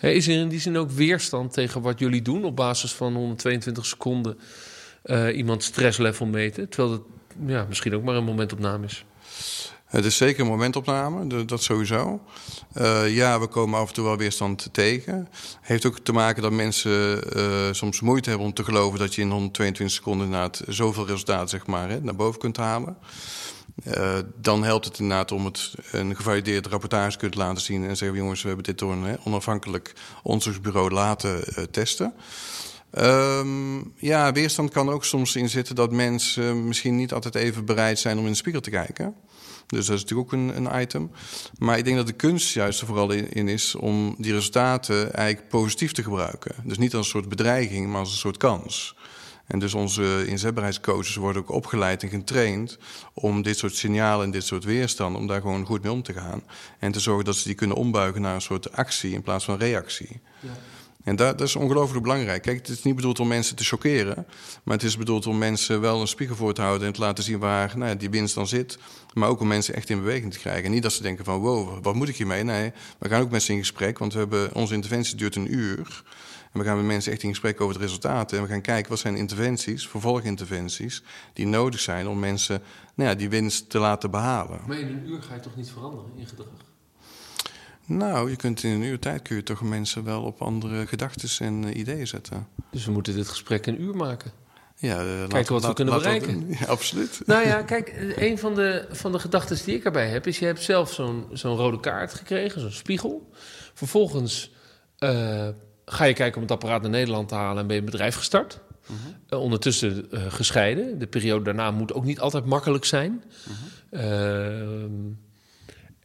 Is 0.00 0.28
er 0.28 0.34
in 0.34 0.48
die 0.48 0.60
zin 0.60 0.76
ook 0.76 0.90
weerstand 0.90 1.52
tegen 1.52 1.80
wat 1.80 1.98
jullie 1.98 2.22
doen 2.22 2.44
op 2.44 2.56
basis 2.56 2.92
van 2.92 3.14
122 3.14 3.86
seconden 3.86 4.38
uh, 5.04 5.36
iemand 5.36 5.62
stresslevel 5.62 6.26
meten? 6.26 6.68
Terwijl 6.68 6.92
het 6.92 7.02
ja, 7.46 7.66
misschien 7.68 7.94
ook 7.94 8.02
maar 8.02 8.14
een 8.14 8.24
momentopname 8.24 8.86
is. 8.86 9.04
Het 9.86 10.04
is 10.04 10.16
zeker 10.16 10.40
een 10.40 10.46
momentopname, 10.46 11.44
dat 11.44 11.62
sowieso. 11.62 12.20
Uh, 12.76 13.14
ja, 13.14 13.40
we 13.40 13.46
komen 13.46 13.78
af 13.78 13.88
en 13.88 13.94
toe 13.94 14.04
wel 14.04 14.16
weerstand 14.16 14.68
tegen. 14.72 15.28
Heeft 15.60 15.86
ook 15.86 15.98
te 15.98 16.12
maken 16.12 16.42
dat 16.42 16.52
mensen 16.52 17.20
uh, 17.36 17.72
soms 17.72 18.00
moeite 18.00 18.28
hebben 18.28 18.46
om 18.46 18.54
te 18.54 18.64
geloven 18.64 18.98
dat 18.98 19.14
je 19.14 19.20
in 19.22 19.30
122 19.30 19.96
seconden 19.96 20.26
inderdaad 20.26 20.62
zoveel 20.68 21.06
resultaat 21.06 21.50
zeg 21.50 21.66
maar, 21.66 21.88
hè, 21.88 22.00
naar 22.00 22.16
boven 22.16 22.40
kunt 22.40 22.56
halen. 22.56 22.96
Uh, 23.86 24.14
dan 24.40 24.64
helpt 24.64 24.84
het 24.84 24.98
inderdaad 24.98 25.32
om 25.32 25.44
het 25.44 25.74
een 25.92 26.16
gevalideerde 26.16 26.68
rapportage 26.68 27.18
kunt 27.18 27.34
laten 27.34 27.62
zien 27.62 27.84
en 27.84 27.96
zeggen: 27.96 28.18
jongens, 28.18 28.42
we 28.42 28.46
hebben 28.48 28.64
dit 28.66 28.78
door 28.78 28.92
een 28.92 29.04
hè, 29.04 29.14
onafhankelijk 29.24 29.92
onderzoeksbureau 30.22 30.90
laten 30.90 31.44
testen. 31.70 32.14
Um, 32.98 33.92
ja, 33.96 34.32
weerstand 34.32 34.70
kan 34.70 34.90
ook 34.90 35.04
soms 35.04 35.36
in 35.36 35.48
zitten 35.48 35.74
dat 35.74 35.92
mensen 35.92 36.66
misschien 36.66 36.96
niet 36.96 37.12
altijd 37.12 37.34
even 37.34 37.64
bereid 37.64 37.98
zijn 37.98 38.18
om 38.18 38.24
in 38.24 38.30
de 38.30 38.36
spiegel 38.36 38.60
te 38.60 38.70
kijken. 38.70 39.14
Dus 39.66 39.86
dat 39.86 39.96
is 39.96 40.02
natuurlijk 40.02 40.32
ook 40.32 40.40
een, 40.40 40.56
een 40.56 40.80
item. 40.80 41.10
Maar 41.58 41.78
ik 41.78 41.84
denk 41.84 41.96
dat 41.96 42.06
de 42.06 42.12
kunst 42.12 42.54
juist 42.54 42.80
er 42.80 42.86
vooral 42.86 43.10
in, 43.10 43.48
is 43.48 43.74
om 43.74 44.14
die 44.18 44.32
resultaten 44.32 45.12
eigenlijk 45.14 45.48
positief 45.48 45.92
te 45.92 46.02
gebruiken. 46.02 46.54
Dus 46.64 46.78
niet 46.78 46.94
als 46.94 47.04
een 47.04 47.10
soort 47.10 47.28
bedreiging, 47.28 47.88
maar 47.88 48.00
als 48.00 48.10
een 48.10 48.16
soort 48.16 48.36
kans. 48.36 48.96
En 49.46 49.58
dus 49.58 49.74
onze 49.74 50.26
inzetbaarheidscoaches 50.26 51.16
worden 51.16 51.42
ook 51.42 51.50
opgeleid 51.50 52.02
en 52.02 52.08
getraind 52.08 52.78
om 53.14 53.42
dit 53.42 53.58
soort 53.58 53.74
signalen 53.74 54.24
en 54.24 54.30
dit 54.30 54.44
soort 54.44 54.64
weerstand, 54.64 55.16
om 55.16 55.26
daar 55.26 55.40
gewoon 55.40 55.66
goed 55.66 55.82
mee 55.82 55.92
om 55.92 56.02
te 56.02 56.12
gaan. 56.12 56.42
En 56.78 56.92
te 56.92 57.00
zorgen 57.00 57.24
dat 57.24 57.36
ze 57.36 57.44
die 57.44 57.54
kunnen 57.54 57.76
ombuigen 57.76 58.20
naar 58.20 58.34
een 58.34 58.40
soort 58.40 58.72
actie 58.72 59.12
in 59.12 59.22
plaats 59.22 59.44
van 59.44 59.58
reactie. 59.58 60.20
Ja. 60.40 60.50
En 61.06 61.16
dat, 61.16 61.40
is 61.40 61.56
ongelooflijk 61.56 62.02
belangrijk. 62.02 62.42
Kijk, 62.42 62.56
het 62.56 62.68
is 62.68 62.82
niet 62.82 62.94
bedoeld 62.94 63.20
om 63.20 63.28
mensen 63.28 63.56
te 63.56 63.64
choqueren, 63.64 64.26
maar 64.62 64.74
het 64.74 64.84
is 64.84 64.96
bedoeld 64.96 65.26
om 65.26 65.38
mensen 65.38 65.80
wel 65.80 66.00
een 66.00 66.06
spiegel 66.06 66.36
voor 66.36 66.54
te 66.54 66.60
houden 66.60 66.86
en 66.86 66.92
te 66.92 67.00
laten 67.00 67.24
zien 67.24 67.38
waar 67.38 67.72
nou 67.76 67.90
ja, 67.90 67.96
die 67.96 68.10
winst 68.10 68.34
dan 68.34 68.46
zit. 68.46 68.78
Maar 69.14 69.28
ook 69.28 69.40
om 69.40 69.46
mensen 69.46 69.74
echt 69.74 69.90
in 69.90 69.98
beweging 69.98 70.32
te 70.32 70.38
krijgen. 70.38 70.64
En 70.64 70.70
niet 70.70 70.82
dat 70.82 70.92
ze 70.92 71.02
denken 71.02 71.24
van 71.24 71.38
wow, 71.38 71.84
wat 71.84 71.94
moet 71.94 72.08
ik 72.08 72.16
hiermee? 72.16 72.42
Nee, 72.42 72.72
we 72.98 73.08
gaan 73.08 73.22
ook 73.22 73.30
met 73.30 73.42
ze 73.42 73.52
in 73.52 73.58
gesprek, 73.58 73.98
want 73.98 74.12
we 74.12 74.18
hebben, 74.18 74.54
onze 74.54 74.74
interventie 74.74 75.16
duurt 75.16 75.36
een 75.36 75.54
uur. 75.54 76.02
En 76.52 76.60
we 76.60 76.64
gaan 76.64 76.76
met 76.76 76.86
mensen 76.86 77.12
echt 77.12 77.22
in 77.22 77.28
gesprek 77.28 77.60
over 77.60 77.74
de 77.74 77.80
resultaten. 77.80 78.36
En 78.36 78.42
we 78.42 78.50
gaan 78.50 78.60
kijken 78.60 78.90
wat 78.90 78.98
zijn 78.98 79.16
interventies, 79.16 79.88
vervolginterventies, 79.88 81.02
die 81.32 81.46
nodig 81.46 81.80
zijn 81.80 82.08
om 82.08 82.18
mensen 82.18 82.62
nou 82.94 83.10
ja, 83.10 83.16
die 83.16 83.28
winst 83.28 83.70
te 83.70 83.78
laten 83.78 84.10
behalen. 84.10 84.60
Maar 84.66 84.78
in 84.78 84.88
een 84.88 85.08
uur 85.08 85.22
ga 85.22 85.34
je 85.34 85.40
toch 85.40 85.56
niet 85.56 85.70
veranderen 85.70 86.10
in 86.16 86.26
gedrag? 86.26 86.46
Nou, 87.86 88.30
je 88.30 88.36
kunt 88.36 88.62
in 88.62 88.70
een 88.70 88.82
uur 88.82 88.98
tijd 88.98 89.22
kun 89.22 89.36
je 89.36 89.42
toch 89.42 89.62
mensen 89.62 90.04
wel 90.04 90.22
op 90.22 90.42
andere 90.42 90.86
gedachten 90.86 91.46
en 91.46 91.62
uh, 91.62 91.76
ideeën 91.76 92.06
zetten. 92.06 92.48
Dus 92.70 92.84
we 92.84 92.92
moeten 92.92 93.14
dit 93.14 93.28
gesprek 93.28 93.66
een 93.66 93.82
uur 93.82 93.96
maken. 93.96 94.30
Ja, 94.76 95.04
uh, 95.04 95.28
Kijken 95.28 95.52
wat 95.52 95.66
we 95.66 95.72
kunnen 95.72 95.94
bereiken. 95.94 96.46
Ja, 96.60 96.66
absoluut. 96.66 97.20
Nou 97.26 97.46
ja, 97.46 97.62
kijk, 97.62 98.14
een 98.16 98.38
van 98.38 98.54
de, 98.54 98.86
van 98.90 99.12
de 99.12 99.18
gedachten 99.18 99.64
die 99.64 99.74
ik 99.74 99.84
erbij 99.84 100.08
heb... 100.08 100.26
is 100.26 100.38
je 100.38 100.44
hebt 100.44 100.62
zelf 100.62 100.92
zo'n 100.92 101.26
zo'n 101.32 101.56
rode 101.56 101.80
kaart 101.80 102.14
gekregen, 102.14 102.60
zo'n 102.60 102.70
spiegel. 102.70 103.30
Vervolgens 103.74 104.52
uh, 104.98 105.48
ga 105.84 106.04
je 106.04 106.14
kijken 106.14 106.36
om 106.36 106.42
het 106.42 106.50
apparaat 106.50 106.82
naar 106.82 106.90
Nederland 106.90 107.28
te 107.28 107.34
halen 107.34 107.60
en 107.60 107.66
ben 107.66 107.76
je 107.76 107.82
een 107.82 107.90
bedrijf 107.90 108.14
gestart. 108.14 108.60
-huh. 108.86 108.96
uh, 109.30 109.40
ondertussen 109.40 110.08
gescheiden. 110.10 110.98
De 110.98 111.06
periode 111.06 111.44
daarna 111.44 111.70
moet 111.70 111.92
ook 111.92 112.04
niet 112.04 112.20
altijd 112.20 112.44
makkelijk 112.44 112.84
zijn. 112.84 113.24
-huh. 113.90 114.04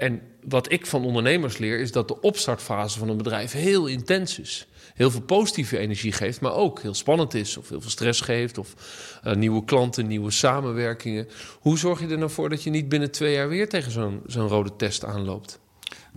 En 0.02 0.22
wat 0.44 0.72
ik 0.72 0.86
van 0.86 1.06
ondernemers 1.06 1.58
leer, 1.58 1.80
is 1.80 1.92
dat 1.92 2.08
de 2.08 2.22
opstartfase 2.22 3.00
van 3.00 3.10
een 3.10 3.18
bedrijf 3.18 3.52
heel 3.52 3.88
intens 3.88 4.40
is. 4.40 4.68
Heel 4.94 5.12
veel 5.12 5.22
positieve 5.22 5.78
energie 5.78 6.12
geeft, 6.12 6.42
maar 6.42 6.54
ook 6.54 6.82
heel 6.82 6.94
spannend 6.94 7.34
is, 7.34 7.58
of 7.58 7.70
heel 7.70 7.82
veel 7.82 7.90
stress 7.90 8.22
geeft, 8.22 8.58
of 8.58 8.74
uh, 9.26 9.34
nieuwe 9.34 9.66
klanten, 9.66 10.08
nieuwe 10.08 10.32
samenwerkingen. 10.32 11.28
Hoe 11.60 11.78
zorg 11.78 12.00
je 12.00 12.08
er 12.08 12.18
nou 12.18 12.32
voor 12.32 12.50
dat 12.50 12.64
je 12.64 12.70
niet 12.70 12.90
binnen 12.90 13.12
twee 13.12 13.34
jaar 13.34 13.50
weer 13.50 13.70
tegen 13.70 13.92
zo'n 13.92 14.22
zo'n 14.26 14.48
rode 14.48 14.76
test 14.76 15.06
aanloopt? 15.06 15.60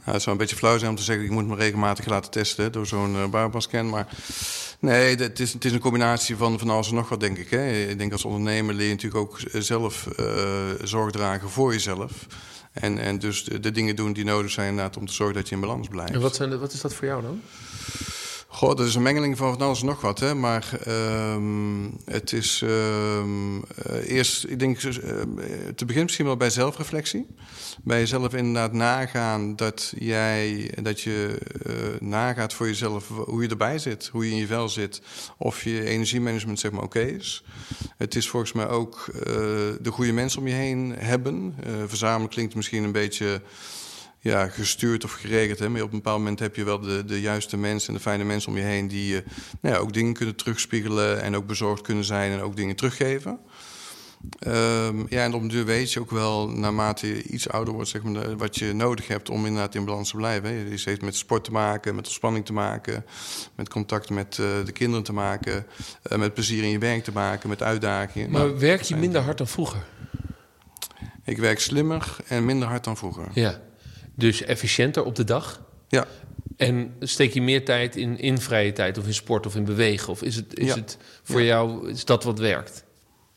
Het 0.03 0.23
zou 0.23 0.31
een 0.31 0.41
beetje 0.41 0.57
flauw 0.57 0.79
zijn 0.79 0.91
om 0.91 0.97
te 0.97 1.03
zeggen... 1.03 1.25
ik 1.25 1.31
moet 1.31 1.47
me 1.47 1.57
regelmatig 1.57 2.07
laten 2.07 2.31
testen 2.31 2.73
door 2.73 2.87
zo'n 2.87 3.15
uh. 3.15 3.91
Maar 3.91 4.09
nee, 4.81 5.17
het 5.17 5.41
is, 5.41 5.53
het 5.53 5.65
is 5.65 5.73
een 5.73 5.81
combinatie 5.81 6.37
van, 6.37 6.59
van 6.59 6.71
alles 6.71 6.89
en 6.89 6.95
nog 6.95 7.09
wat, 7.09 7.21
denk 7.21 7.39
ik. 7.39 7.51
Hè. 7.51 7.73
Ik 7.73 7.99
denk 7.99 8.13
als 8.13 8.25
ondernemer 8.25 8.75
leer 8.75 8.87
je 8.87 8.93
natuurlijk 8.93 9.23
ook 9.23 9.41
zelf 9.53 10.09
uh, 10.21 10.27
zorg 10.83 11.13
dragen 11.13 11.51
voor 11.51 11.73
jezelf. 11.73 12.27
En, 12.75 12.99
en 12.99 13.19
dus 13.19 13.45
de, 13.45 13.71
dingen 13.71 13.97
doen 13.97 14.13
die 14.13 14.25
nodig 14.25 14.51
zijn 14.51 14.97
om 14.97 15.07
te 15.07 15.13
zorgen 15.13 15.37
dat 15.37 15.49
je 15.49 15.55
in 15.55 15.61
balans 15.61 15.89
blijft. 15.89 16.13
En 16.13 16.21
wat, 16.21 16.35
zijn 16.35 16.51
de, 16.51 16.59
wat 16.59 16.73
is 16.73 16.81
dat 16.81 16.95
voor 16.95 17.07
jou 17.07 17.23
dan? 17.23 17.41
Goh, 18.55 18.77
dat 18.77 18.87
is 18.87 18.95
een 18.95 19.03
mengeling 19.03 19.37
van 19.37 19.53
van 19.53 19.67
alles 19.67 19.81
en 19.81 19.87
nog 19.87 20.01
wat. 20.01 20.19
Hè? 20.19 20.35
Maar 20.35 20.79
um, 20.89 21.97
het 22.05 22.33
is 22.33 22.61
um, 22.65 23.57
uh, 23.57 23.63
eerst, 24.07 24.45
ik 24.45 24.59
denk, 24.59 24.83
uh, 24.83 24.93
te 24.93 25.85
beginnen 25.85 26.05
misschien 26.05 26.25
wel 26.25 26.37
bij 26.37 26.51
zelfreflectie. 26.51 27.27
Bij 27.83 27.99
jezelf 27.99 28.35
inderdaad 28.35 28.73
nagaan 28.73 29.57
dat 29.57 29.93
jij, 29.99 30.71
dat 30.83 31.01
je 31.01 31.39
uh, 31.67 31.75
nagaat 32.01 32.53
voor 32.53 32.67
jezelf 32.67 33.09
hoe 33.09 33.43
je 33.43 33.49
erbij 33.49 33.79
zit, 33.79 34.09
hoe 34.13 34.25
je 34.25 34.31
in 34.31 34.39
je 34.39 34.47
vel 34.47 34.69
zit, 34.69 35.01
of 35.39 35.63
je 35.63 35.85
energiemanagement 35.85 36.61
zeg 36.61 36.71
maar 36.71 36.83
oké 36.83 37.01
is. 37.01 37.45
Het 37.97 38.15
is 38.15 38.29
volgens 38.29 38.53
mij 38.53 38.69
ook 38.69 39.11
de 39.81 39.91
goede 39.91 40.13
mensen 40.13 40.41
om 40.41 40.47
je 40.47 40.55
heen 40.55 40.95
hebben. 40.99 41.55
verzamelen 41.87 42.31
klinkt 42.31 42.55
misschien 42.55 42.85
een 42.85 42.93
beetje 42.93 43.41
ja, 44.25 44.49
gestuurd 44.49 45.05
of 45.05 45.13
geregeld. 45.13 45.59
Hè? 45.59 45.69
Maar 45.69 45.83
op 45.83 45.93
een 45.93 45.97
bepaald 45.97 46.19
moment 46.19 46.39
heb 46.39 46.57
je 46.57 46.65
wel 46.65 46.81
de, 46.81 47.05
de 47.05 47.21
juiste 47.21 47.57
mensen 47.57 47.89
en 47.89 47.95
de 47.95 48.01
fijne 48.01 48.25
mensen 48.25 48.51
om 48.51 48.57
je 48.57 48.65
heen 48.65 48.89
die 48.89 49.15
uh, 49.15 49.21
nou 49.61 49.75
ja, 49.75 49.81
ook 49.81 49.93
dingen 49.93 50.13
kunnen 50.13 50.37
terugspiegelen 50.37 51.23
en 51.23 51.37
ook 51.37 51.47
bezorgd 51.47 51.83
kunnen 51.83 52.05
zijn 52.05 52.33
en 52.33 52.41
ook 52.41 52.57
dingen 52.57 52.77
teruggeven. 52.77 53.39
Um, 54.47 55.07
ja, 55.09 55.25
en 55.25 55.35
op 55.35 55.43
een 55.43 55.49
duur 55.49 55.65
weet 55.65 55.93
je 55.93 56.01
ook 56.01 56.11
wel, 56.11 56.49
naarmate 56.49 57.07
je 57.07 57.23
iets 57.23 57.49
ouder 57.49 57.75
wordt, 57.75 57.89
zeg 57.89 58.03
maar, 58.03 58.37
wat 58.37 58.57
je 58.57 58.73
nodig 58.73 59.07
hebt 59.07 59.31
om 59.31 59.47
inderdaad 59.47 59.75
in 59.75 59.85
balans 59.85 60.11
te 60.11 60.17
blijven. 60.17 60.49
Hè. 60.49 60.71
Het 60.71 60.85
heeft 60.85 61.03
met 61.03 61.17
sport 61.17 61.45
te 61.45 61.53
maken, 61.53 61.95
met 61.95 62.05
ontspanning 62.05 62.47
te 62.47 62.53
maken, 62.53 63.05
met 63.55 63.69
contact 63.69 64.11
met 64.11 64.39
uh, 64.41 64.47
de 64.65 64.73
kinderen 64.73 65.05
te 65.05 65.13
maken, 65.13 65.67
uh, 66.13 66.19
met 66.19 66.35
plezier 66.35 66.63
in 66.63 66.71
je 66.71 66.79
werk 66.79 67.05
te 67.05 67.13
maken, 67.13 67.49
met 67.49 67.63
uitdagingen. 67.63 68.31
Maar 68.31 68.47
nou, 68.47 68.59
werk 68.59 68.83
je 68.83 68.97
minder 68.97 69.21
hard 69.21 69.39
dan 69.39 69.49
vroeger? 69.49 69.85
Ik 71.25 71.39
werk 71.39 71.61
slimmer 71.61 72.17
en 72.29 72.45
minder 72.45 72.69
hard 72.69 72.85
dan 72.85 72.97
vroeger. 72.97 73.29
Ja. 73.33 73.61
Dus 74.15 74.43
efficiënter 74.43 75.05
op 75.05 75.15
de 75.15 75.25
dag. 75.25 75.61
Ja. 75.89 76.07
En 76.57 76.95
steek 77.01 77.33
je 77.33 77.43
meer 77.43 77.65
tijd 77.65 77.97
in, 77.97 78.19
in 78.19 78.39
vrije 78.39 78.73
tijd 78.73 78.99
of 78.99 79.07
in 79.07 79.15
sport 79.15 79.47
of 79.47 79.57
in 79.57 79.65
bewegen? 79.65 80.09
Of 80.09 80.23
is 80.23 80.37
het, 80.37 80.59
is 80.59 80.67
ja. 80.67 80.75
het 80.75 80.99
voor 81.23 81.41
ja. 81.41 81.47
jou 81.47 81.91
is 81.91 82.05
dat 82.05 82.25
wat 82.25 82.39
werkt? 82.39 82.85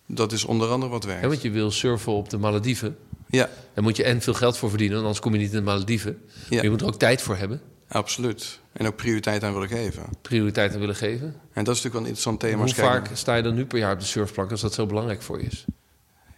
Dat 0.07 0.31
is 0.31 0.45
onder 0.45 0.69
andere 0.69 0.91
wat 0.91 1.03
werkt. 1.03 1.21
Ja, 1.21 1.27
want 1.27 1.41
je 1.41 1.49
wil 1.49 1.71
surfen 1.71 2.11
op 2.11 2.29
de 2.29 2.37
Malediven. 2.37 2.97
Ja. 3.29 3.49
Daar 3.73 3.83
moet 3.83 3.97
je 3.97 4.03
en 4.03 4.21
veel 4.21 4.33
geld 4.33 4.57
voor 4.57 4.69
verdienen, 4.69 4.97
anders 4.97 5.19
kom 5.19 5.33
je 5.33 5.39
niet 5.39 5.51
in 5.51 5.57
de 5.57 5.63
Malediven. 5.63 6.21
Ja. 6.27 6.55
Maar 6.55 6.63
je 6.63 6.69
moet 6.69 6.81
er 6.81 6.87
ook 6.87 6.99
tijd 6.99 7.21
voor 7.21 7.35
hebben. 7.35 7.61
Absoluut. 7.87 8.59
En 8.71 8.87
ook 8.87 8.95
prioriteit 8.95 9.43
aan 9.43 9.53
willen 9.53 9.67
geven. 9.67 10.03
Prioriteit 10.21 10.73
aan 10.73 10.79
willen 10.79 10.95
geven. 10.95 11.27
En 11.53 11.63
dat 11.63 11.75
is 11.75 11.83
natuurlijk 11.83 11.93
wel 11.93 12.01
een 12.01 12.07
interessant 12.07 12.39
thema. 12.39 12.63
Hoe 12.63 12.73
vaak 12.73 13.09
sta 13.13 13.35
je 13.35 13.43
dan 13.43 13.55
nu 13.55 13.65
per 13.65 13.77
jaar 13.77 13.93
op 13.93 13.99
de 13.99 14.05
surfplank 14.05 14.51
als 14.51 14.61
dat 14.61 14.73
zo 14.73 14.85
belangrijk 14.85 15.21
voor 15.21 15.41
je 15.41 15.45
is? 15.45 15.65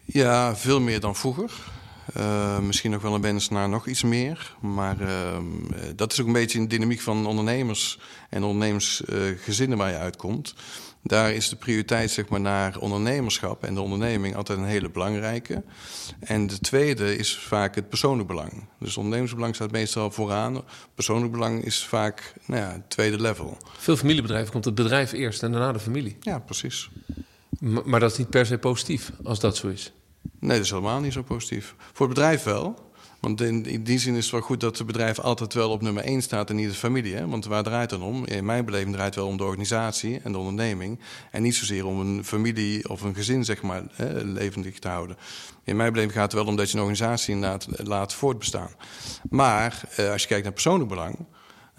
Ja, 0.06 0.56
veel 0.56 0.80
meer 0.80 1.00
dan 1.00 1.16
vroeger. 1.16 1.52
Uh, 2.18 2.60
misschien 2.60 2.92
nog 2.92 3.02
wel 3.02 3.14
een 3.16 3.22
wens 3.22 3.50
naar 3.50 3.70
nog 3.70 3.88
iets 3.88 4.04
meer. 4.04 4.56
Maar 4.62 5.02
uh, 5.02 5.38
dat 5.96 6.12
is 6.12 6.22
ook 6.22 6.28
een 6.28 6.34
beetje 6.34 6.60
een 6.60 6.68
dynamiek 6.68 7.02
van 7.02 7.28
ondernemers 7.28 8.00
en 8.30 8.44
ondernemersgezinnen 8.44 9.78
uh, 9.78 9.84
waar 9.84 9.94
je 9.94 9.98
uitkomt. 9.98 10.56
Daar 11.04 11.34
is 11.34 11.50
de 11.50 11.56
prioriteit 11.56 12.12
zeg 12.12 12.30
maar, 12.30 12.40
naar 12.40 12.78
ondernemerschap 12.78 13.64
en 13.64 13.74
de 13.74 13.82
onderneming 13.82 14.36
altijd 14.36 14.60
een 14.60 14.66
hele 14.66 14.90
belangrijke. 14.90 15.64
En 16.20 16.48
de 16.48 16.60
tweede 16.60 17.16
is 17.16 17.38
vaak 17.38 17.76
het 17.76 17.90
persoonlijk 17.90 18.28
belang. 18.28 18.68
Dus 18.80 18.98
ondernemersbelang 18.98 19.56
staat 19.56 19.72
meestal 19.72 20.12
vooraan. 20.12 20.62
Persoonlijk 20.96 21.32
belang 21.32 21.64
is 21.66 21.86
vaak 21.86 22.34
nou 22.46 22.62
ja, 22.62 22.72
het 22.72 22.90
tweede 22.90 23.22
level. 23.22 23.58
Veel 23.78 23.98
familiebedrijven 23.98 24.52
komt 24.52 24.66
het 24.66 24.76
bedrijf 24.76 25.12
eerst 25.12 25.44
en 25.44 25.52
daarna 25.52 25.72
de 25.72 25.80
familie. 25.80 26.18
Ja, 26.20 26.40
precies. 26.40 26.90
Maar 27.60 28.00
dat 28.00 28.12
is 28.12 28.18
niet 28.18 28.30
per 28.30 28.46
se 28.46 28.58
positief 28.58 29.12
als 29.24 29.40
dat 29.40 29.58
zo 29.58 29.68
is. 29.68 29.94
Nee, 30.40 30.56
dat 30.58 30.66
is 30.66 30.70
helemaal 30.70 31.00
niet 31.00 31.14
zo 31.14 31.22
positief. 31.22 31.76
Voor 31.94 32.06
het 32.06 32.16
bedrijf 32.16 32.44
wel. 32.44 32.88
Want 33.20 33.42
in, 33.42 33.84
die 33.84 34.00
zin 34.00 34.16
is 34.16 34.24
het 34.24 34.32
wel 34.32 34.42
goed 34.42 34.60
dat 34.60 34.78
het 34.78 34.88
bedrijf 34.88 35.20
altijd 35.20 35.54
wel 35.54 35.70
op 35.70 35.82
nummer 35.82 36.04
1 36.04 36.22
staat 36.22 36.50
en 36.50 36.56
niet 36.56 36.70
de 36.70 36.76
familie. 36.76 37.16
Hè? 37.16 37.28
Want 37.28 37.46
waar 37.46 37.64
draait 37.64 37.92
het 37.92 38.00
dan 38.00 38.10
om? 38.10 38.26
In 38.26 38.46
mijn 38.46 38.66
beleving 38.66 38.94
draait 38.94 39.16
het 39.16 39.24
wel 39.24 39.28
om 39.32 39.38
de 39.38 39.44
organisatie 39.44 40.20
en 40.24 40.32
de 40.32 40.38
onderneming. 40.38 41.00
En 41.32 41.42
niet 41.42 41.56
zozeer 41.56 41.86
om 41.86 42.00
een 42.00 42.26
familie 42.26 42.90
of 42.90 43.02
een 43.02 43.16
gezin, 43.16 43.46
zeg 43.46 43.62
maar, 43.62 43.84
hè, 43.94 44.24
levendig 44.24 44.80
te 44.80 44.88
houden. 44.88 45.18
In 45.64 45.76
mijn 45.76 45.92
beleving 45.92 46.16
gaat 46.16 46.32
het 46.32 46.34
wel 46.34 46.46
om 46.46 46.56
dat 46.56 46.72
je 46.72 46.78
een 46.78 46.84
organisatie 46.84 47.36
laat 47.84 48.14
voortbestaan. 48.14 48.70
Maar 49.30 49.82
eh, 49.96 50.12
als 50.12 50.22
je 50.22 50.28
kijkt 50.28 50.44
naar 50.44 50.54
persoonlijk 50.54 50.90
belang 50.90 51.26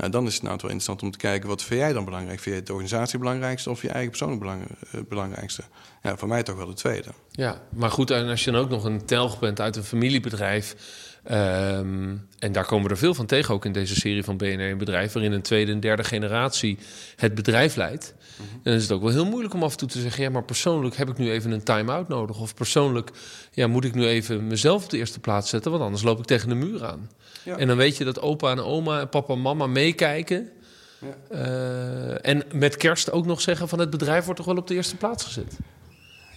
nou, 0.00 0.12
dan 0.12 0.26
is 0.26 0.34
het 0.34 0.42
nou 0.42 0.54
wel 0.54 0.70
interessant 0.70 1.02
om 1.02 1.10
te 1.10 1.18
kijken 1.18 1.48
wat 1.48 1.62
vind 1.62 1.80
jij 1.80 1.92
dan 1.92 2.04
belangrijk? 2.04 2.40
Vind 2.40 2.56
je 2.56 2.62
de 2.62 2.72
organisatie 2.72 3.18
belangrijkste 3.18 3.70
of 3.70 3.82
je 3.82 3.88
eigen 3.88 4.10
persoonlijk 4.10 4.40
belang, 4.40 4.62
uh, 4.94 5.00
belangrijkste? 5.08 5.62
Ja, 6.02 6.16
voor 6.16 6.28
mij 6.28 6.42
toch 6.42 6.56
wel 6.56 6.66
de 6.66 6.74
tweede. 6.74 7.08
Ja, 7.30 7.62
maar 7.70 7.90
goed, 7.90 8.10
en 8.10 8.28
als 8.28 8.44
je 8.44 8.50
dan 8.50 8.60
ook 8.60 8.68
nog 8.68 8.84
een 8.84 9.04
telg 9.04 9.38
bent 9.38 9.60
uit 9.60 9.76
een 9.76 9.84
familiebedrijf. 9.84 10.76
Ehm, 11.24 12.16
en 12.38 12.52
daar 12.52 12.66
komen 12.66 12.84
we 12.84 12.90
er 12.90 12.98
veel 12.98 13.14
van 13.14 13.26
tegen, 13.26 13.54
ook 13.54 13.64
in 13.64 13.72
deze 13.72 13.94
serie 13.94 14.24
van 14.24 14.36
BNR 14.36 14.60
in 14.60 14.78
Bedrijf, 14.78 15.12
waarin 15.12 15.32
een 15.32 15.42
tweede 15.42 15.72
en 15.72 15.80
derde 15.80 16.04
generatie 16.04 16.78
het 17.16 17.34
bedrijf 17.34 17.76
leidt. 17.76 18.14
Mm 18.36 18.60
Dan 18.62 18.74
is 18.74 18.82
het 18.82 18.92
ook 18.92 19.02
wel 19.02 19.10
heel 19.10 19.26
moeilijk 19.26 19.54
om 19.54 19.62
af 19.62 19.72
en 19.72 19.78
toe 19.78 19.88
te 19.88 20.00
zeggen: 20.00 20.22
ja, 20.22 20.30
maar 20.30 20.44
persoonlijk 20.44 20.96
heb 20.96 21.08
ik 21.08 21.18
nu 21.18 21.30
even 21.30 21.50
een 21.50 21.62
time-out 21.62 22.08
nodig. 22.08 22.40
Of 22.40 22.54
persoonlijk 22.54 23.10
ja, 23.52 23.66
moet 23.66 23.84
ik 23.84 23.94
nu 23.94 24.06
even 24.06 24.46
mezelf 24.46 24.84
op 24.84 24.90
de 24.90 24.98
eerste 24.98 25.20
plaats 25.20 25.50
zetten, 25.50 25.70
want 25.70 25.82
anders 25.82 26.02
loop 26.02 26.18
ik 26.18 26.24
tegen 26.24 26.48
de 26.48 26.54
muur 26.54 26.84
aan. 26.84 27.10
En 27.44 27.66
dan 27.66 27.76
weet 27.76 27.96
je 27.96 28.04
dat 28.04 28.20
opa 28.20 28.50
en 28.50 28.60
oma 28.60 29.00
en 29.00 29.08
papa 29.08 29.32
en 29.32 29.40
mama 29.40 29.66
meekijken. 29.66 30.50
Ja. 30.98 31.36
Uh, 31.46 32.26
en 32.26 32.42
met 32.52 32.76
kerst 32.76 33.12
ook 33.12 33.26
nog 33.26 33.40
zeggen 33.40 33.68
van 33.68 33.78
het 33.78 33.90
bedrijf 33.90 34.24
wordt 34.24 34.38
toch 34.38 34.48
wel 34.48 34.56
op 34.56 34.66
de 34.66 34.74
eerste 34.74 34.96
plaats 34.96 35.24
gezet. 35.24 35.58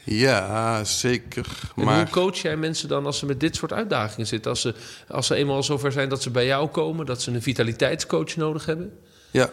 Ja, 0.04 0.84
zeker. 0.84 1.46
En 1.76 1.84
maar... 1.84 1.96
hoe 1.96 2.10
coach 2.10 2.38
jij 2.38 2.58
mensen 2.58 2.88
dan 2.88 3.06
als 3.06 3.20
ze 3.20 3.26
met 3.26 3.40
dit 3.40 3.56
soort 3.56 3.74
uitdagingen 3.74 4.28
zitten? 4.28 4.52
Als 4.52 4.62
ze, 4.62 4.74
als 5.08 5.28
ze 5.28 5.36
eenmaal 5.36 5.64
zover 5.64 5.92
zijn 5.92 6.10
dat 6.10 6.22
ze 6.22 6.30
bij 6.30 6.46
jou 6.46 6.68
komen, 6.68 7.06
dat 7.06 7.22
ze 7.22 7.32
een 7.32 7.42
vitaliteitscoach 7.42 8.36
nodig 8.36 8.66
hebben? 8.66 8.98
Ja, 9.34 9.50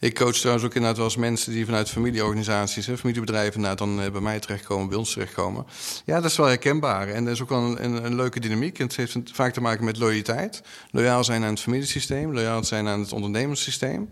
ik 0.00 0.14
coach 0.14 0.36
trouwens 0.36 0.64
ook 0.66 0.74
inderdaad 0.74 0.96
wel 0.96 1.06
eens 1.06 1.16
mensen 1.16 1.52
die 1.52 1.64
vanuit 1.64 1.90
familieorganisaties, 1.90 2.86
hè, 2.86 2.96
familiebedrijven, 2.96 3.60
nou, 3.60 3.76
dan 3.76 4.00
uh, 4.00 4.10
bij 4.10 4.20
mij 4.20 4.40
terechtkomen, 4.40 4.88
bij 4.88 4.98
ons 4.98 5.12
terechtkomen. 5.12 5.66
Ja, 6.04 6.20
dat 6.20 6.30
is 6.30 6.36
wel 6.36 6.46
herkenbaar. 6.46 7.08
En 7.08 7.24
dat 7.24 7.34
is 7.34 7.42
ook 7.42 7.48
wel 7.48 7.80
een, 7.80 8.04
een, 8.04 8.14
leuke 8.14 8.40
dynamiek. 8.40 8.78
En 8.78 8.86
het 8.86 8.96
heeft 8.96 9.16
vaak 9.32 9.52
te 9.52 9.60
maken 9.60 9.84
met 9.84 9.98
loyaliteit. 9.98 10.62
Loyaal 10.90 11.24
zijn 11.24 11.42
aan 11.42 11.50
het 11.50 11.60
familiesysteem, 11.60 12.34
loyaal 12.34 12.64
zijn 12.64 12.88
aan 12.88 13.00
het 13.00 13.12
ondernemerssysteem. 13.12 14.10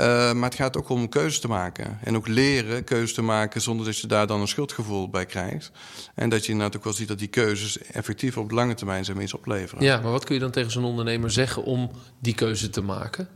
Uh, 0.00 0.32
maar 0.32 0.48
het 0.48 0.58
gaat 0.58 0.76
ook 0.76 0.88
om 0.88 1.08
keuzes 1.08 1.40
te 1.40 1.48
maken. 1.48 1.98
En 2.04 2.16
ook 2.16 2.28
leren 2.28 2.84
keuzes 2.84 3.14
te 3.14 3.22
maken 3.22 3.60
zonder 3.60 3.86
dat 3.86 3.98
je 3.98 4.06
daar 4.06 4.26
dan 4.26 4.40
een 4.40 4.48
schuldgevoel 4.48 5.10
bij 5.10 5.26
krijgt. 5.26 5.70
En 6.14 6.28
dat 6.28 6.46
je 6.46 6.52
inderdaad 6.52 6.76
ook 6.76 6.84
wel 6.84 6.92
ziet 6.92 7.08
dat 7.08 7.18
die 7.18 7.28
keuzes 7.28 7.78
effectief 7.78 8.36
op 8.36 8.50
lange 8.50 8.74
termijn 8.74 9.04
zijn 9.04 9.16
winst 9.16 9.34
opleveren. 9.34 9.84
Ja, 9.84 10.00
maar 10.00 10.12
wat 10.12 10.24
kun 10.24 10.34
je 10.34 10.40
dan 10.40 10.50
tegen 10.50 10.70
zo'n 10.70 10.84
ondernemer 10.84 11.30
zeggen 11.30 11.64
om 11.64 11.90
die 12.18 12.34
keuze 12.34 12.70
te 12.70 12.82
maken? 12.82 13.28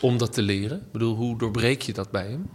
Om 0.00 0.18
dat 0.18 0.32
te 0.32 0.42
leren? 0.42 0.78
Ik 0.78 0.92
bedoel, 0.92 1.16
hoe 1.16 1.38
doorbreek 1.38 1.82
je 1.82 1.92
dat 1.92 2.10
bij 2.10 2.28
hem? 2.28 2.50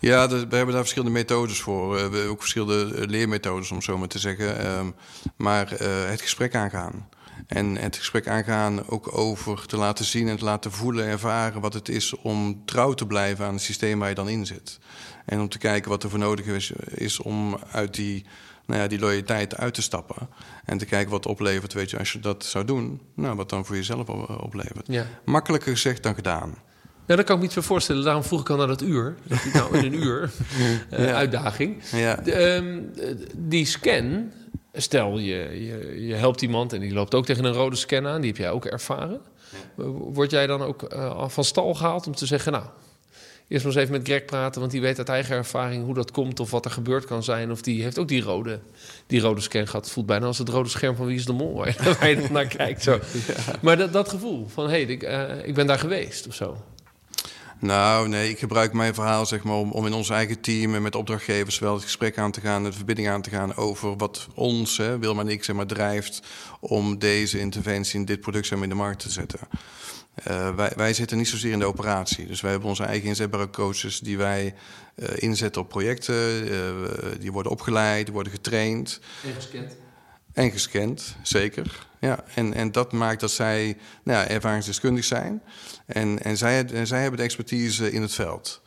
Ja, 0.00 0.28
we 0.28 0.36
hebben 0.36 0.74
daar 0.74 0.80
verschillende 0.80 1.14
methodes 1.14 1.60
voor. 1.60 1.94
We 1.94 2.00
hebben 2.00 2.28
ook 2.28 2.40
verschillende 2.40 2.94
eh, 2.94 3.06
leermethodes, 3.06 3.70
om 3.70 3.82
zo 3.82 3.98
maar 3.98 4.08
te 4.08 4.18
zeggen. 4.18 4.58
Ehm, 4.58 4.90
maar 5.36 5.72
uh, 5.72 5.78
het 6.08 6.20
gesprek 6.20 6.54
aangaan. 6.54 7.08
En 7.46 7.76
het 7.76 7.96
gesprek 7.96 8.28
aangaan 8.28 8.88
ook 8.88 9.18
over 9.18 9.66
te 9.66 9.76
laten 9.76 10.04
zien 10.04 10.28
en 10.28 10.36
te 10.36 10.44
laten 10.44 10.72
voelen, 10.72 11.06
ervaren 11.06 11.60
wat 11.60 11.74
het 11.74 11.88
is 11.88 12.14
om 12.14 12.62
trouw 12.64 12.92
te 12.92 13.06
blijven 13.06 13.44
aan 13.44 13.54
het 13.54 13.62
systeem 13.62 13.98
waar 13.98 14.08
je 14.08 14.14
dan 14.14 14.28
in 14.28 14.46
zit. 14.46 14.78
En 15.24 15.40
om 15.40 15.48
te 15.48 15.58
kijken 15.58 15.90
wat 15.90 16.02
er 16.02 16.10
voor 16.10 16.18
nodig 16.18 16.46
is, 16.46 16.70
is 16.94 17.20
om 17.20 17.58
uit 17.70 17.94
die 17.94 18.24
nou 18.66 18.80
ja, 18.80 18.86
die 18.86 18.98
loyaliteit 18.98 19.56
uit 19.56 19.74
te 19.74 19.82
stappen. 19.82 20.28
En 20.64 20.78
te 20.78 20.84
kijken 20.84 21.10
wat 21.10 21.26
oplevert, 21.26 21.72
weet 21.72 21.90
je, 21.90 21.98
als 21.98 22.12
je 22.12 22.20
dat 22.20 22.44
zou 22.44 22.64
doen, 22.64 23.00
nou, 23.14 23.36
wat 23.36 23.50
dan 23.50 23.64
voor 23.64 23.76
jezelf 23.76 24.08
oplevert. 24.08 24.86
Ja. 24.86 25.06
Makkelijker 25.24 25.72
gezegd 25.72 26.02
dan 26.02 26.14
gedaan. 26.14 26.54
Ja, 27.06 27.16
dat 27.16 27.24
kan 27.24 27.34
ik 27.34 27.40
me 27.40 27.46
niet 27.46 27.56
zo 27.56 27.60
voorstellen. 27.60 28.04
Daarom 28.04 28.22
vroeg 28.22 28.40
ik 28.40 28.50
al 28.50 28.56
naar 28.56 28.66
dat 28.66 28.82
uur. 28.82 29.16
Dat 29.22 29.38
nou 29.52 29.78
in 29.78 29.84
een 29.84 30.02
uur 30.02 30.30
uh, 30.90 31.14
uitdaging. 31.14 31.82
Ja. 31.92 32.14
De, 32.14 32.44
um, 32.44 32.92
die 33.34 33.64
scan, 33.66 34.30
stel 34.76 35.18
je, 35.18 35.64
je, 35.66 36.06
je, 36.06 36.14
helpt 36.14 36.42
iemand 36.42 36.72
en 36.72 36.80
die 36.80 36.92
loopt 36.92 37.14
ook 37.14 37.24
tegen 37.24 37.44
een 37.44 37.52
rode 37.52 37.76
scan 37.76 38.06
aan. 38.06 38.20
Die 38.20 38.30
heb 38.30 38.40
jij 38.40 38.50
ook 38.50 38.64
ervaren. 38.64 39.20
Word 40.12 40.30
jij 40.30 40.46
dan 40.46 40.62
ook 40.62 40.92
uh, 40.92 41.28
van 41.28 41.44
stal 41.44 41.74
gehaald 41.74 42.06
om 42.06 42.14
te 42.14 42.26
zeggen... 42.26 42.52
nou, 42.52 42.64
eerst 43.48 43.64
maar 43.64 43.72
eens 43.72 43.82
even 43.82 43.96
met 43.96 44.06
Greg 44.06 44.24
praten, 44.24 44.60
want 44.60 44.72
die 44.72 44.80
weet 44.80 44.98
uit 44.98 45.08
eigen 45.08 45.36
ervaring 45.36 45.84
hoe 45.84 45.94
dat 45.94 46.10
komt 46.10 46.40
of 46.40 46.50
wat 46.50 46.64
er 46.64 46.70
gebeurd 46.70 47.04
kan 47.04 47.22
zijn. 47.22 47.50
Of 47.50 47.62
die 47.62 47.82
heeft 47.82 47.98
ook 47.98 48.08
die 48.08 48.22
rode, 48.22 48.60
die 49.06 49.20
rode 49.20 49.40
scan 49.40 49.66
gehad. 49.66 49.84
Het 49.84 49.92
voelt 49.92 50.06
bijna 50.06 50.26
als 50.26 50.38
het 50.38 50.48
rode 50.48 50.68
scherm 50.68 50.96
van 50.96 51.06
Wie 51.06 51.16
is 51.16 51.24
de 51.24 51.32
Mol, 51.32 51.54
waar 51.54 52.08
je 52.08 52.26
naar 52.32 52.46
kijkt. 52.46 52.82
Zo. 52.82 52.98
Maar 53.60 53.76
dat, 53.76 53.92
dat 53.92 54.08
gevoel 54.08 54.46
van, 54.48 54.64
hé, 54.64 54.70
hey, 54.70 54.82
ik, 54.82 55.02
uh, 55.02 55.46
ik 55.46 55.54
ben 55.54 55.66
daar 55.66 55.78
geweest 55.78 56.26
of 56.26 56.34
zo. 56.34 56.56
Nou, 57.58 58.08
nee, 58.08 58.30
ik 58.30 58.38
gebruik 58.38 58.72
mijn 58.72 58.94
verhaal 58.94 59.26
zeg 59.26 59.42
maar, 59.42 59.56
om, 59.56 59.72
om 59.72 59.86
in 59.86 59.92
ons 59.92 60.10
eigen 60.10 60.40
team 60.40 60.74
en 60.74 60.82
met 60.82 60.94
opdrachtgevers 60.94 61.58
wel 61.58 61.74
het 61.74 61.82
gesprek 61.82 62.18
aan 62.18 62.30
te 62.30 62.40
gaan, 62.40 62.64
de 62.64 62.72
verbinding 62.72 63.08
aan 63.08 63.22
te 63.22 63.30
gaan 63.30 63.56
over 63.56 63.96
wat 63.96 64.28
ons, 64.34 64.76
hè, 64.76 64.98
Wilma 64.98 65.20
en 65.20 65.28
ik, 65.28 65.44
zeg 65.44 65.56
maar, 65.56 65.66
drijft 65.66 66.22
om 66.60 66.98
deze 66.98 67.38
interventie 67.38 67.98
in 67.98 68.04
dit 68.04 68.20
product 68.20 68.50
in 68.50 68.68
de 68.68 68.74
markt 68.74 69.00
te 69.00 69.10
zetten. 69.10 69.40
Uh, 70.28 70.54
wij, 70.54 70.72
wij, 70.76 70.94
zitten 70.94 71.16
niet 71.16 71.28
zozeer 71.28 71.52
in 71.52 71.58
de 71.58 71.64
operatie. 71.64 72.26
Dus 72.26 72.40
wij 72.40 72.50
hebben 72.50 72.68
onze 72.68 72.84
eigen 72.84 73.08
inzetbare 73.08 73.50
coaches 73.50 74.00
die 74.00 74.16
wij 74.16 74.54
uh, 74.94 75.08
inzetten 75.14 75.62
op 75.62 75.68
projecten. 75.68 76.48
Uh, 76.48 76.60
die 77.20 77.32
worden 77.32 77.52
opgeleid, 77.52 78.04
die 78.04 78.14
worden 78.14 78.32
getraind. 78.32 79.00
En 79.24 79.34
gescand. 79.34 79.76
En 80.32 80.50
gescand, 80.50 81.16
zeker. 81.22 81.86
Ja, 82.00 82.24
en, 82.34 82.54
en 82.54 82.72
dat 82.72 82.92
maakt 82.92 83.20
dat 83.20 83.30
zij 83.30 83.76
nou 84.02 84.26
ervaringsdeskundig 84.26 85.04
zijn. 85.04 85.42
En, 85.86 86.22
en, 86.22 86.36
zij, 86.36 86.64
en 86.66 86.86
zij 86.86 87.00
hebben 87.00 87.18
de 87.18 87.24
expertise 87.24 87.92
in 87.92 88.02
het 88.02 88.14
veld. 88.14 88.62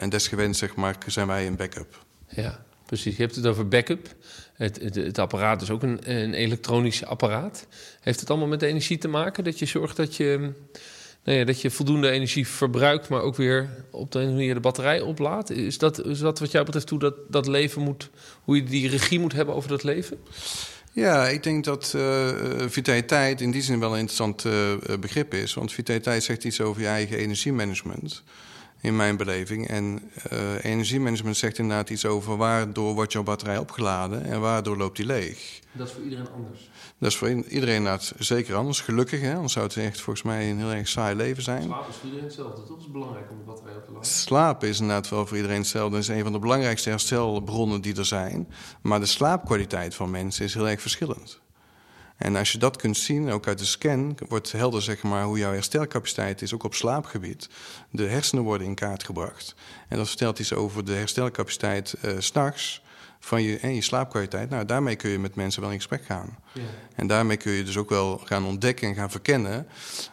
en 0.00 0.08
desgewenst 0.08 0.60
zeg 0.60 0.74
maar, 0.74 0.96
zijn 1.06 1.26
wij 1.26 1.46
een 1.46 1.56
backup. 1.56 2.04
Ja, 2.28 2.64
precies. 2.86 3.16
Je 3.16 3.22
hebt 3.22 3.36
het 3.36 3.46
over 3.46 3.68
backup. 3.68 4.14
Het, 4.52 4.94
het, 4.94 5.18
apparaat 5.18 5.62
is 5.62 5.70
ook 5.70 5.82
een, 5.82 5.98
een 6.10 6.34
elektronisch 6.34 7.04
apparaat. 7.04 7.66
Heeft 8.00 8.20
het 8.20 8.30
allemaal 8.30 8.48
met 8.48 8.62
energie 8.62 8.98
te 8.98 9.08
maken? 9.08 9.44
Dat 9.44 9.58
je 9.58 9.66
zorgt 9.66 9.96
dat 9.96 10.16
je, 10.16 10.52
nou 11.24 11.38
ja, 11.38 11.44
dat 11.44 11.60
je 11.60 11.70
voldoende 11.70 12.10
energie 12.10 12.48
verbruikt, 12.48 13.08
maar 13.08 13.20
ook 13.20 13.36
weer 13.36 13.84
op 13.90 14.12
de 14.12 14.18
manier 14.18 14.54
de 14.54 14.60
batterij 14.60 15.00
oplaadt? 15.00 15.50
Is 15.50 15.78
dat, 15.78 16.04
is 16.06 16.18
dat 16.18 16.38
wat 16.38 16.50
jou 16.50 16.64
betreft 16.64 16.90
hoe 16.90 16.98
dat, 16.98 17.14
dat 17.28 17.46
leven 17.46 17.82
moet, 17.82 18.10
hoe 18.44 18.56
je 18.56 18.62
die 18.62 18.88
regie 18.88 19.20
moet 19.20 19.32
hebben 19.32 19.54
over 19.54 19.68
dat 19.68 19.82
leven? 19.82 20.18
Ja, 20.94 21.28
ik 21.28 21.42
denk 21.42 21.64
dat 21.64 21.92
uh, 21.96 22.28
vitaliteit 22.68 23.40
in 23.40 23.50
die 23.50 23.62
zin 23.62 23.80
wel 23.80 23.92
een 23.92 23.98
interessant 23.98 24.44
uh, 24.44 24.72
begrip 25.00 25.34
is. 25.34 25.54
Want 25.54 25.72
vitaliteit 25.72 26.22
zegt 26.22 26.44
iets 26.44 26.60
over 26.60 26.82
je 26.82 26.88
eigen 26.88 27.16
energiemanagement 27.16 28.22
in 28.82 28.96
mijn 28.96 29.16
beleving. 29.16 29.68
En 29.68 30.10
uh, 30.32 30.64
energiemanagement 30.64 31.36
zegt 31.36 31.58
inderdaad 31.58 31.90
iets 31.90 32.06
over 32.06 32.36
waardoor 32.36 32.94
wordt 32.94 33.12
jouw 33.12 33.22
batterij 33.22 33.58
opgeladen 33.58 34.24
en 34.24 34.40
waardoor 34.40 34.76
loopt 34.76 34.96
die 34.96 35.06
leeg. 35.06 35.60
Dat 35.72 35.86
is 35.86 35.92
voor 35.92 36.02
iedereen 36.02 36.28
anders. 36.34 36.70
Dat 36.98 37.10
is 37.10 37.16
voor 37.16 37.28
iedereen 37.28 37.74
inderdaad 37.74 38.12
zeker 38.18 38.54
anders. 38.54 38.80
Gelukkig, 38.80 39.20
hè? 39.20 39.34
anders 39.34 39.52
zou 39.52 39.66
het 39.66 39.76
echt 39.76 40.00
volgens 40.00 40.24
mij 40.24 40.50
een 40.50 40.58
heel 40.58 40.72
erg 40.72 40.88
saai 40.88 41.16
leven 41.16 41.42
zijn. 41.42 41.62
Slaap 41.62 41.88
is 41.88 41.94
voor 41.94 42.04
iedereen 42.04 42.24
hetzelfde, 42.24 42.62
toch? 42.64 42.78
is 42.78 42.90
belangrijk 42.90 43.30
om 43.30 43.38
de 43.38 43.44
batterij 43.44 43.76
op 43.76 43.84
te 43.84 43.92
laden. 43.92 44.08
Slapen 44.08 44.68
is 44.68 44.80
inderdaad 44.80 45.08
wel 45.08 45.26
voor 45.26 45.36
iedereen 45.36 45.58
hetzelfde. 45.58 45.90
Dat 45.90 46.02
is 46.02 46.08
een 46.08 46.22
van 46.22 46.32
de 46.32 46.38
belangrijkste 46.38 46.88
herstelbronnen 46.88 47.80
die 47.80 47.96
er 47.96 48.04
zijn. 48.04 48.48
Maar 48.82 49.00
de 49.00 49.06
slaapkwaliteit 49.06 49.94
van 49.94 50.10
mensen 50.10 50.44
is 50.44 50.54
heel 50.54 50.68
erg 50.68 50.80
verschillend. 50.80 51.40
En 52.22 52.36
als 52.36 52.52
je 52.52 52.58
dat 52.58 52.76
kunt 52.76 52.96
zien, 52.96 53.30
ook 53.30 53.46
uit 53.46 53.58
de 53.58 53.64
scan, 53.64 54.18
wordt 54.28 54.52
helder 54.52 54.82
zeg 54.82 55.02
maar, 55.02 55.24
hoe 55.24 55.38
jouw 55.38 55.52
herstelcapaciteit 55.52 56.42
is, 56.42 56.54
ook 56.54 56.64
op 56.64 56.74
slaapgebied. 56.74 57.48
De 57.90 58.06
hersenen 58.06 58.44
worden 58.44 58.66
in 58.66 58.74
kaart 58.74 59.04
gebracht. 59.04 59.54
En 59.88 59.96
dat 59.96 60.08
vertelt 60.08 60.38
iets 60.38 60.52
over 60.52 60.84
de 60.84 60.92
herstelcapaciteit 60.92 61.94
uh, 62.04 62.12
s'nachts 62.18 62.81
van 63.24 63.42
je, 63.42 63.58
en 63.58 63.74
je 63.74 63.82
slaapkwaliteit. 63.82 64.50
Nou, 64.50 64.64
daarmee 64.64 64.96
kun 64.96 65.10
je 65.10 65.18
met 65.18 65.34
mensen 65.34 65.60
wel 65.60 65.70
in 65.70 65.76
gesprek 65.76 66.04
gaan. 66.04 66.38
Ja. 66.52 66.62
En 66.94 67.06
daarmee 67.06 67.36
kun 67.36 67.52
je 67.52 67.64
dus 67.64 67.76
ook 67.76 67.88
wel 67.88 68.20
gaan 68.24 68.44
ontdekken 68.44 68.88
en 68.88 68.94
gaan 68.94 69.10
verkennen 69.10 69.66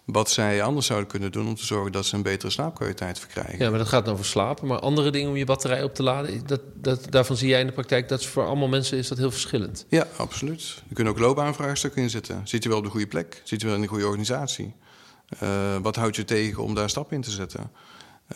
wat 0.05 0.29
zij 0.29 0.63
anders 0.63 0.85
zouden 0.85 1.09
kunnen 1.09 1.31
doen 1.31 1.47
om 1.47 1.55
te 1.55 1.65
zorgen 1.65 1.91
dat 1.91 2.05
ze 2.05 2.15
een 2.15 2.21
betere 2.21 2.51
slaapkwaliteit 2.51 3.19
verkrijgen. 3.19 3.59
Ja, 3.59 3.69
maar 3.69 3.79
dat 3.79 3.87
gaat 3.87 4.07
over 4.07 4.25
slapen. 4.25 4.67
Maar 4.67 4.79
andere 4.79 5.11
dingen 5.11 5.29
om 5.29 5.35
je 5.35 5.45
batterij 5.45 5.83
op 5.83 5.95
te 5.95 6.03
laden, 6.03 6.47
dat, 6.47 6.61
dat, 6.75 7.11
daarvan 7.11 7.37
zie 7.37 7.49
jij 7.49 7.59
in 7.59 7.67
de 7.67 7.73
praktijk 7.73 8.09
dat 8.09 8.25
voor 8.25 8.45
allemaal 8.45 8.67
mensen 8.67 8.97
is 8.97 9.07
dat 9.07 9.17
heel 9.17 9.31
verschillend. 9.31 9.85
Ja, 9.87 10.07
absoluut. 10.15 10.83
Je 10.87 10.95
kunt 10.95 11.07
ook 11.07 11.19
loopbaanvraagstukken 11.19 12.01
inzetten. 12.01 12.41
Zit 12.43 12.63
je 12.63 12.69
wel 12.69 12.77
op 12.77 12.83
de 12.83 12.89
goede 12.89 13.07
plek? 13.07 13.41
Zit 13.43 13.61
je 13.61 13.67
wel 13.67 13.75
in 13.75 13.81
de 13.81 13.87
goede 13.87 14.05
organisatie? 14.05 14.73
Uh, 15.43 15.77
wat 15.81 15.95
houdt 15.95 16.15
je 16.15 16.25
tegen 16.25 16.63
om 16.63 16.75
daar 16.75 16.89
stap 16.89 17.11
in 17.11 17.21
te 17.21 17.31
zetten? 17.31 17.71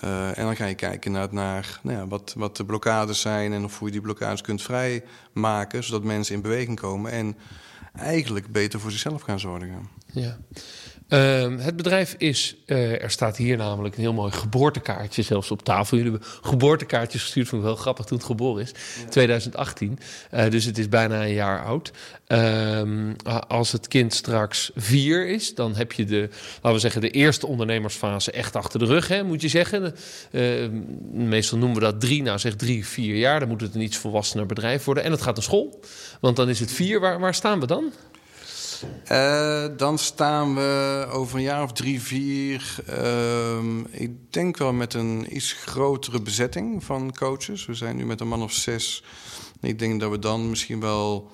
Uh, 0.03 0.37
en 0.37 0.45
dan 0.45 0.55
ga 0.55 0.65
je 0.65 0.75
kijken 0.75 1.11
naar, 1.11 1.27
naar 1.31 1.79
nou 1.83 1.97
ja, 1.97 2.07
wat, 2.07 2.33
wat 2.37 2.57
de 2.57 2.65
blokkades 2.65 3.21
zijn 3.21 3.53
en 3.53 3.63
of 3.63 3.79
hoe 3.79 3.87
je 3.87 3.93
die 3.93 4.01
blokkades 4.01 4.41
kunt 4.41 4.61
vrijmaken, 4.61 5.83
zodat 5.83 6.03
mensen 6.03 6.35
in 6.35 6.41
beweging 6.41 6.79
komen 6.79 7.11
en 7.11 7.37
eigenlijk 7.95 8.51
beter 8.51 8.79
voor 8.79 8.91
zichzelf 8.91 9.21
gaan 9.21 9.39
zorgen. 9.39 9.89
Ja. 10.05 10.37
Ehm, 11.13 11.57
het 11.57 11.75
bedrijf 11.75 12.15
is, 12.17 12.55
er 12.65 13.11
staat 13.11 13.37
hier 13.37 13.57
namelijk 13.57 13.95
een 13.95 14.01
heel 14.01 14.13
mooi 14.13 14.31
geboortekaartje 14.31 15.21
zelfs 15.21 15.51
op 15.51 15.63
tafel. 15.63 15.97
Jullie 15.97 16.11
hebben 16.11 16.29
geboortekaartjes 16.41 17.21
gestuurd, 17.21 17.47
vond 17.47 17.61
ik 17.61 17.67
wel 17.67 17.77
grappig 17.77 18.05
toen 18.05 18.17
het 18.17 18.25
geboren 18.25 18.61
is. 18.61 18.71
2018, 19.09 19.99
dus 20.49 20.65
het 20.65 20.77
is 20.77 20.89
bijna 20.89 21.23
een 21.23 21.33
jaar 21.33 21.63
oud. 21.63 21.91
Ehm, 22.27 23.13
als 23.47 23.71
het 23.71 23.87
kind 23.87 24.13
straks 24.13 24.71
vier 24.75 25.27
is, 25.27 25.55
dan 25.55 25.75
heb 25.75 25.91
je 25.91 26.05
de, 26.05 26.29
laten 26.55 26.71
we 26.71 26.79
zeggen, 26.79 27.01
de 27.01 27.09
eerste 27.09 27.47
ondernemersfase 27.47 28.31
echt 28.31 28.55
achter 28.55 28.79
de 28.79 28.85
rug, 28.85 29.07
hè, 29.07 29.23
moet 29.23 29.41
je 29.41 29.47
zeggen. 29.47 29.95
Uh, 30.31 30.69
meestal 31.11 31.57
noemen 31.57 31.77
we 31.77 31.83
dat 31.83 32.01
drie, 32.01 32.21
nou 32.21 32.39
zeg 32.39 32.55
drie, 32.55 32.87
vier 32.87 33.15
jaar. 33.15 33.39
Dan 33.39 33.49
moet 33.49 33.61
het 33.61 33.75
een 33.75 33.81
iets 33.81 33.97
volwassener 33.97 34.45
bedrijf 34.45 34.83
worden. 34.83 35.03
En 35.03 35.11
het 35.11 35.21
gaat 35.21 35.35
naar 35.35 35.43
school, 35.43 35.79
want 36.19 36.35
dan 36.35 36.49
is 36.49 36.59
het 36.59 36.71
vier. 36.71 36.99
Waar, 36.99 37.19
waar 37.19 37.33
staan 37.33 37.59
we 37.59 37.65
dan? 37.65 37.91
Uh, 39.11 39.65
dan 39.77 39.97
staan 39.97 40.55
we 40.55 41.05
over 41.11 41.37
een 41.37 41.43
jaar 41.43 41.63
of 41.63 41.73
drie, 41.73 42.01
vier. 42.01 42.75
Uh, 42.89 43.57
ik 43.89 44.11
denk 44.29 44.57
wel 44.57 44.73
met 44.73 44.93
een 44.93 45.35
iets 45.35 45.53
grotere 45.53 46.21
bezetting 46.21 46.83
van 46.83 47.13
coaches. 47.17 47.65
We 47.65 47.73
zijn 47.73 47.95
nu 47.95 48.05
met 48.05 48.21
een 48.21 48.27
man 48.27 48.43
of 48.43 48.53
zes. 48.53 49.03
Ik 49.61 49.79
denk 49.79 49.99
dat 49.99 50.11
we 50.11 50.19
dan 50.19 50.49
misschien 50.49 50.79
wel 50.79 51.31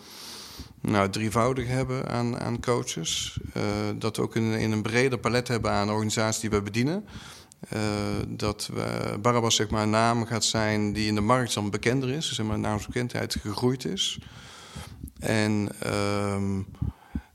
nou, 0.81 1.09
drievoudig 1.09 1.67
hebben 1.67 2.09
aan, 2.09 2.39
aan 2.39 2.59
coaches. 2.59 3.39
Uh, 3.57 3.63
dat 3.95 4.15
we 4.15 4.21
ook 4.21 4.35
in, 4.35 4.51
in, 4.51 4.71
een 4.71 4.81
breder 4.81 5.19
palet 5.19 5.47
hebben 5.47 5.71
aan 5.71 5.89
organisaties 5.89 6.41
die 6.41 6.49
we 6.49 6.61
bedienen. 6.61 7.05
Uh, 7.73 7.79
dat 8.27 8.69
we, 8.73 9.17
Barabbas 9.21 9.55
zeg 9.55 9.69
maar, 9.69 9.83
een 9.83 9.89
naam 9.89 10.25
gaat 10.25 10.43
zijn 10.43 10.93
die 10.93 11.07
in 11.07 11.15
de 11.15 11.21
markt 11.21 11.53
dan 11.53 11.69
bekender 11.69 12.09
is. 12.09 12.33
Zeg 12.33 12.45
maar, 12.45 12.59
naamsbekendheid 12.59 13.35
gegroeid 13.41 13.85
is. 13.85 14.19
En 15.19 15.69
uh, 15.85 16.59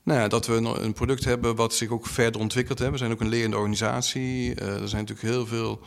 nou 0.04 0.20
ja, 0.20 0.28
dat 0.28 0.46
we 0.46 0.54
een, 0.54 0.92
product 0.92 1.24
hebben 1.24 1.56
wat 1.56 1.74
zich 1.74 1.88
ook 1.88 2.06
verder 2.06 2.40
ontwikkeld 2.40 2.78
hebben. 2.78 2.98
We 2.98 3.04
zijn 3.04 3.12
ook 3.12 3.20
een 3.20 3.28
lerende 3.28 3.56
organisatie. 3.56 4.60
Uh, 4.60 4.82
er 4.82 4.88
zijn 4.88 5.04
natuurlijk 5.04 5.34
heel 5.34 5.46
veel 5.46 5.80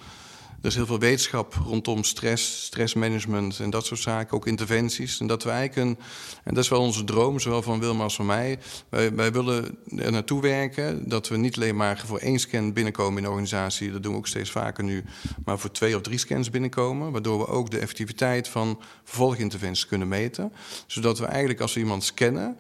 er 0.62 0.67
is 0.67 0.75
heel 0.75 0.86
veel 0.86 0.99
wetenschap 0.99 1.53
rondom 1.65 2.03
stress, 2.03 2.65
stressmanagement 2.65 3.60
en 3.60 3.69
dat 3.69 3.86
soort 3.86 3.99
zaken, 3.99 4.36
ook 4.36 4.47
interventies. 4.47 5.19
En 5.19 5.27
dat 5.27 5.43
we 5.43 5.49
eigenlijk 5.49 5.89
een, 5.89 6.03
en 6.43 6.53
dat 6.53 6.63
is 6.63 6.69
wel 6.69 6.82
onze 6.82 7.03
droom, 7.03 7.39
zowel 7.39 7.62
van 7.62 7.80
Wilma 7.80 8.03
als 8.03 8.15
van 8.15 8.25
mij. 8.25 8.60
Wij, 8.89 9.15
wij 9.15 9.32
willen 9.32 9.77
er 9.97 10.12
naartoe 10.12 10.41
werken 10.41 11.10
dat 11.10 11.27
we 11.27 11.38
niet 11.38 11.56
alleen 11.56 11.75
maar 11.75 12.03
voor 12.06 12.17
één 12.17 12.39
scan 12.39 12.73
binnenkomen 12.73 13.17
in 13.17 13.23
de 13.23 13.30
organisatie, 13.30 13.91
dat 13.91 14.03
doen 14.03 14.12
we 14.12 14.17
ook 14.17 14.27
steeds 14.27 14.51
vaker 14.51 14.84
nu, 14.84 15.03
maar 15.45 15.60
voor 15.60 15.71
twee 15.71 15.95
of 15.95 16.01
drie 16.01 16.17
scans 16.17 16.49
binnenkomen. 16.49 17.12
Waardoor 17.12 17.38
we 17.38 17.47
ook 17.47 17.71
de 17.71 17.80
effectiviteit 17.80 18.47
van 18.47 18.82
vervolginterventies 19.03 19.86
kunnen 19.86 20.08
meten. 20.08 20.53
Zodat 20.88 21.19
we 21.19 21.25
eigenlijk 21.25 21.62
als 21.62 21.73
we 21.73 21.80
iemand 21.80 22.03
scannen. 22.03 22.58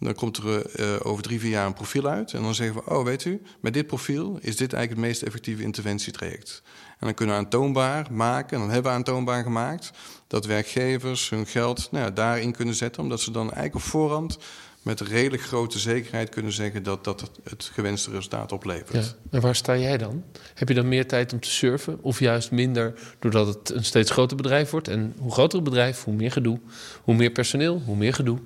Dan 0.00 0.14
komt 0.14 0.36
er 0.36 0.80
uh, 0.80 0.96
over 1.02 1.22
drie, 1.22 1.40
vier 1.40 1.50
jaar 1.50 1.66
een 1.66 1.72
profiel 1.72 2.06
uit. 2.06 2.32
En 2.32 2.42
dan 2.42 2.54
zeggen 2.54 2.76
we, 2.76 2.90
oh 2.90 3.04
weet 3.04 3.24
u, 3.24 3.42
met 3.60 3.74
dit 3.74 3.86
profiel 3.86 4.38
is 4.40 4.56
dit 4.56 4.72
eigenlijk 4.72 4.90
het 4.90 5.10
meest 5.10 5.22
effectieve 5.22 5.62
interventietraject. 5.62 6.62
En 6.88 7.06
dan 7.06 7.14
kunnen 7.14 7.34
we 7.34 7.40
aantoonbaar 7.40 8.06
maken, 8.12 8.54
en 8.54 8.62
dan 8.62 8.70
hebben 8.70 8.90
we 8.90 8.96
aantoonbaar 8.98 9.42
gemaakt, 9.42 9.90
dat 10.26 10.46
werkgevers 10.46 11.30
hun 11.30 11.46
geld 11.46 11.88
nou 11.90 12.04
ja, 12.04 12.10
daarin 12.10 12.52
kunnen 12.52 12.74
zetten, 12.74 13.02
omdat 13.02 13.20
ze 13.20 13.30
dan 13.30 13.42
eigenlijk 13.42 13.74
op 13.74 13.80
voorhand 13.80 14.38
met 14.82 15.00
redelijk 15.00 15.42
grote 15.42 15.78
zekerheid 15.78 16.28
kunnen 16.28 16.52
zeggen 16.52 16.82
dat 16.82 17.04
dat 17.04 17.30
het 17.42 17.70
gewenste 17.72 18.10
resultaat 18.10 18.52
oplevert. 18.52 19.16
En 19.30 19.40
waar 19.40 19.54
sta 19.54 19.76
jij 19.76 19.98
dan? 19.98 20.24
Heb 20.54 20.68
je 20.68 20.74
dan 20.74 20.88
meer 20.88 21.06
tijd 21.06 21.32
om 21.32 21.40
te 21.40 21.50
surfen? 21.50 21.98
Of 22.00 22.20
juist 22.20 22.50
minder 22.50 22.94
doordat 23.18 23.46
het 23.46 23.70
een 23.70 23.84
steeds 23.84 24.10
groter 24.10 24.36
bedrijf 24.36 24.70
wordt? 24.70 24.88
En 24.88 25.14
hoe 25.18 25.32
groter 25.32 25.58
het 25.58 25.68
bedrijf, 25.68 26.04
hoe 26.04 26.14
meer 26.14 26.32
gedoe. 26.32 26.60
Hoe 27.02 27.14
meer 27.14 27.30
personeel, 27.30 27.82
hoe 27.84 27.96
meer 27.96 28.14
gedoe. 28.14 28.38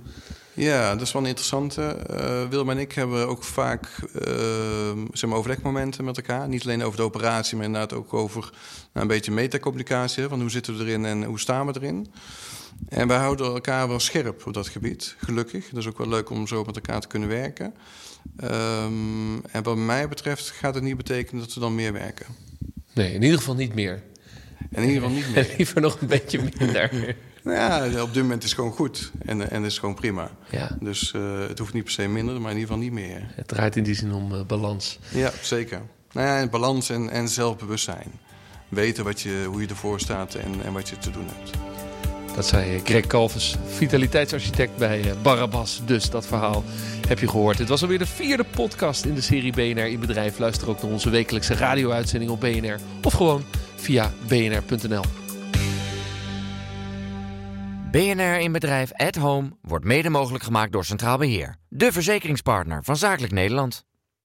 Ja, 0.55 0.93
dat 0.93 1.01
is 1.07 1.12
wel 1.12 1.23
een 1.23 1.29
interessante. 1.29 1.97
Uh, 2.11 2.49
Willem 2.49 2.71
en 2.71 2.79
ik 2.79 2.93
hebben 2.93 3.29
ook 3.29 3.45
vaak 3.45 3.88
uh, 4.29 4.93
zeg 5.12 5.31
maar 5.31 5.38
overlegmomenten 5.38 6.05
met 6.05 6.17
elkaar. 6.17 6.49
Niet 6.49 6.65
alleen 6.65 6.83
over 6.83 6.97
de 6.97 7.03
operatie, 7.03 7.57
maar 7.57 7.67
inderdaad 7.67 7.93
ook 7.93 8.15
over 8.15 8.41
nou, 8.41 8.53
een 8.93 9.07
beetje 9.07 9.33
metacommunicatie. 9.33 10.29
Van 10.29 10.41
hoe 10.41 10.51
zitten 10.51 10.77
we 10.77 10.85
erin 10.85 11.05
en 11.05 11.25
hoe 11.25 11.41
staan 11.41 11.67
we 11.67 11.73
erin. 11.77 12.12
En 12.88 13.09
wij 13.09 13.19
houden 13.19 13.47
elkaar 13.47 13.88
wel 13.88 14.01
scherp 14.01 14.47
op 14.47 14.55
dat 14.55 14.69
gebied, 14.69 15.15
gelukkig. 15.19 15.69
Dat 15.69 15.79
is 15.79 15.88
ook 15.88 15.99
wel 15.99 16.09
leuk 16.09 16.31
om 16.31 16.47
zo 16.47 16.65
met 16.65 16.77
elkaar 16.77 17.01
te 17.01 17.07
kunnen 17.07 17.29
werken. 17.29 17.75
Um, 18.45 19.45
en 19.45 19.62
wat 19.62 19.77
mij 19.77 20.09
betreft 20.09 20.51
gaat 20.51 20.75
het 20.75 20.85
niet 20.85 20.97
betekenen 20.97 21.41
dat 21.41 21.55
we 21.55 21.61
dan 21.61 21.75
meer 21.75 21.93
werken. 21.93 22.27
Nee, 22.95 23.12
in 23.12 23.23
ieder 23.23 23.38
geval 23.38 23.55
niet 23.55 23.75
meer. 23.75 24.03
In 24.71 24.83
ieder 24.83 24.95
geval 24.95 25.11
niet 25.11 25.35
meer. 25.35 25.53
Liever 25.57 25.81
nog 25.81 26.01
een 26.01 26.07
beetje 26.07 26.41
minder. 26.59 27.17
Nou 27.42 27.90
ja, 27.90 28.02
op 28.02 28.14
dit 28.14 28.22
moment 28.22 28.42
is 28.42 28.48
het 28.48 28.59
gewoon 28.59 28.74
goed. 28.74 29.11
En, 29.26 29.50
en 29.50 29.64
is 29.64 29.78
gewoon 29.78 29.94
prima. 29.94 30.31
Ja. 30.50 30.76
Dus 30.81 31.12
uh, 31.16 31.22
het 31.48 31.59
hoeft 31.59 31.72
niet 31.72 31.85
per 31.85 31.92
se 31.92 32.09
minder, 32.09 32.40
maar 32.40 32.50
in 32.50 32.59
ieder 32.59 32.74
geval 32.74 32.83
niet 32.83 32.92
meer. 32.92 33.33
Het 33.35 33.48
draait 33.48 33.76
in 33.76 33.83
die 33.83 33.94
zin 33.94 34.12
om 34.12 34.33
uh, 34.33 34.40
balans. 34.46 34.98
Ja, 35.09 35.31
zeker. 35.42 35.83
Nou 36.12 36.26
ja, 36.26 36.48
balans 36.48 36.90
en, 36.90 37.11
en 37.11 37.28
zelfbewustzijn. 37.28 38.12
Weten 38.68 39.05
wat 39.05 39.20
je, 39.20 39.44
hoe 39.48 39.61
je 39.61 39.66
ervoor 39.66 40.00
staat 40.00 40.35
en, 40.35 40.62
en 40.64 40.72
wat 40.72 40.88
je 40.88 40.98
te 40.98 41.11
doen 41.11 41.26
hebt. 41.26 41.50
Dat 42.35 42.46
zei 42.46 42.81
Greg 42.85 43.07
Calvus, 43.07 43.57
vitaliteitsarchitect 43.66 44.76
bij 44.76 45.14
Barabas. 45.22 45.81
Dus 45.85 46.11
dat 46.11 46.26
verhaal 46.26 46.64
heb 47.09 47.18
je 47.18 47.28
gehoord. 47.28 47.59
Het 47.59 47.68
was 47.68 47.83
alweer 47.83 47.98
de 47.98 48.07
vierde 48.07 48.44
podcast 48.44 49.05
in 49.05 49.14
de 49.14 49.20
serie 49.20 49.52
BNR 49.52 49.87
in 49.87 50.00
Bedrijf. 50.00 50.38
Luister 50.38 50.68
ook 50.68 50.83
naar 50.83 50.90
onze 50.90 51.11
wekelijkse 51.11 51.55
radio-uitzending 51.55 52.31
op 52.31 52.40
BNR. 52.40 52.78
Of 53.02 53.12
gewoon 53.12 53.44
via 53.76 54.12
bnr.nl. 54.28 55.22
BNR 57.92 58.40
in 58.40 58.52
Bedrijf 58.52 58.92
at 58.92 59.14
Home 59.14 59.50
wordt 59.61 59.85
mede 59.85 60.11
mogelijk 60.11 60.44
gemaakt 60.44 60.72
door 60.72 60.85
Centraal 60.85 61.18
Beheer. 61.18 61.57
De 61.68 61.92
verzekeringspartner 61.92 62.85
van 62.85 62.96
Zakelijk 62.96 63.33
Nederland. 63.33 63.85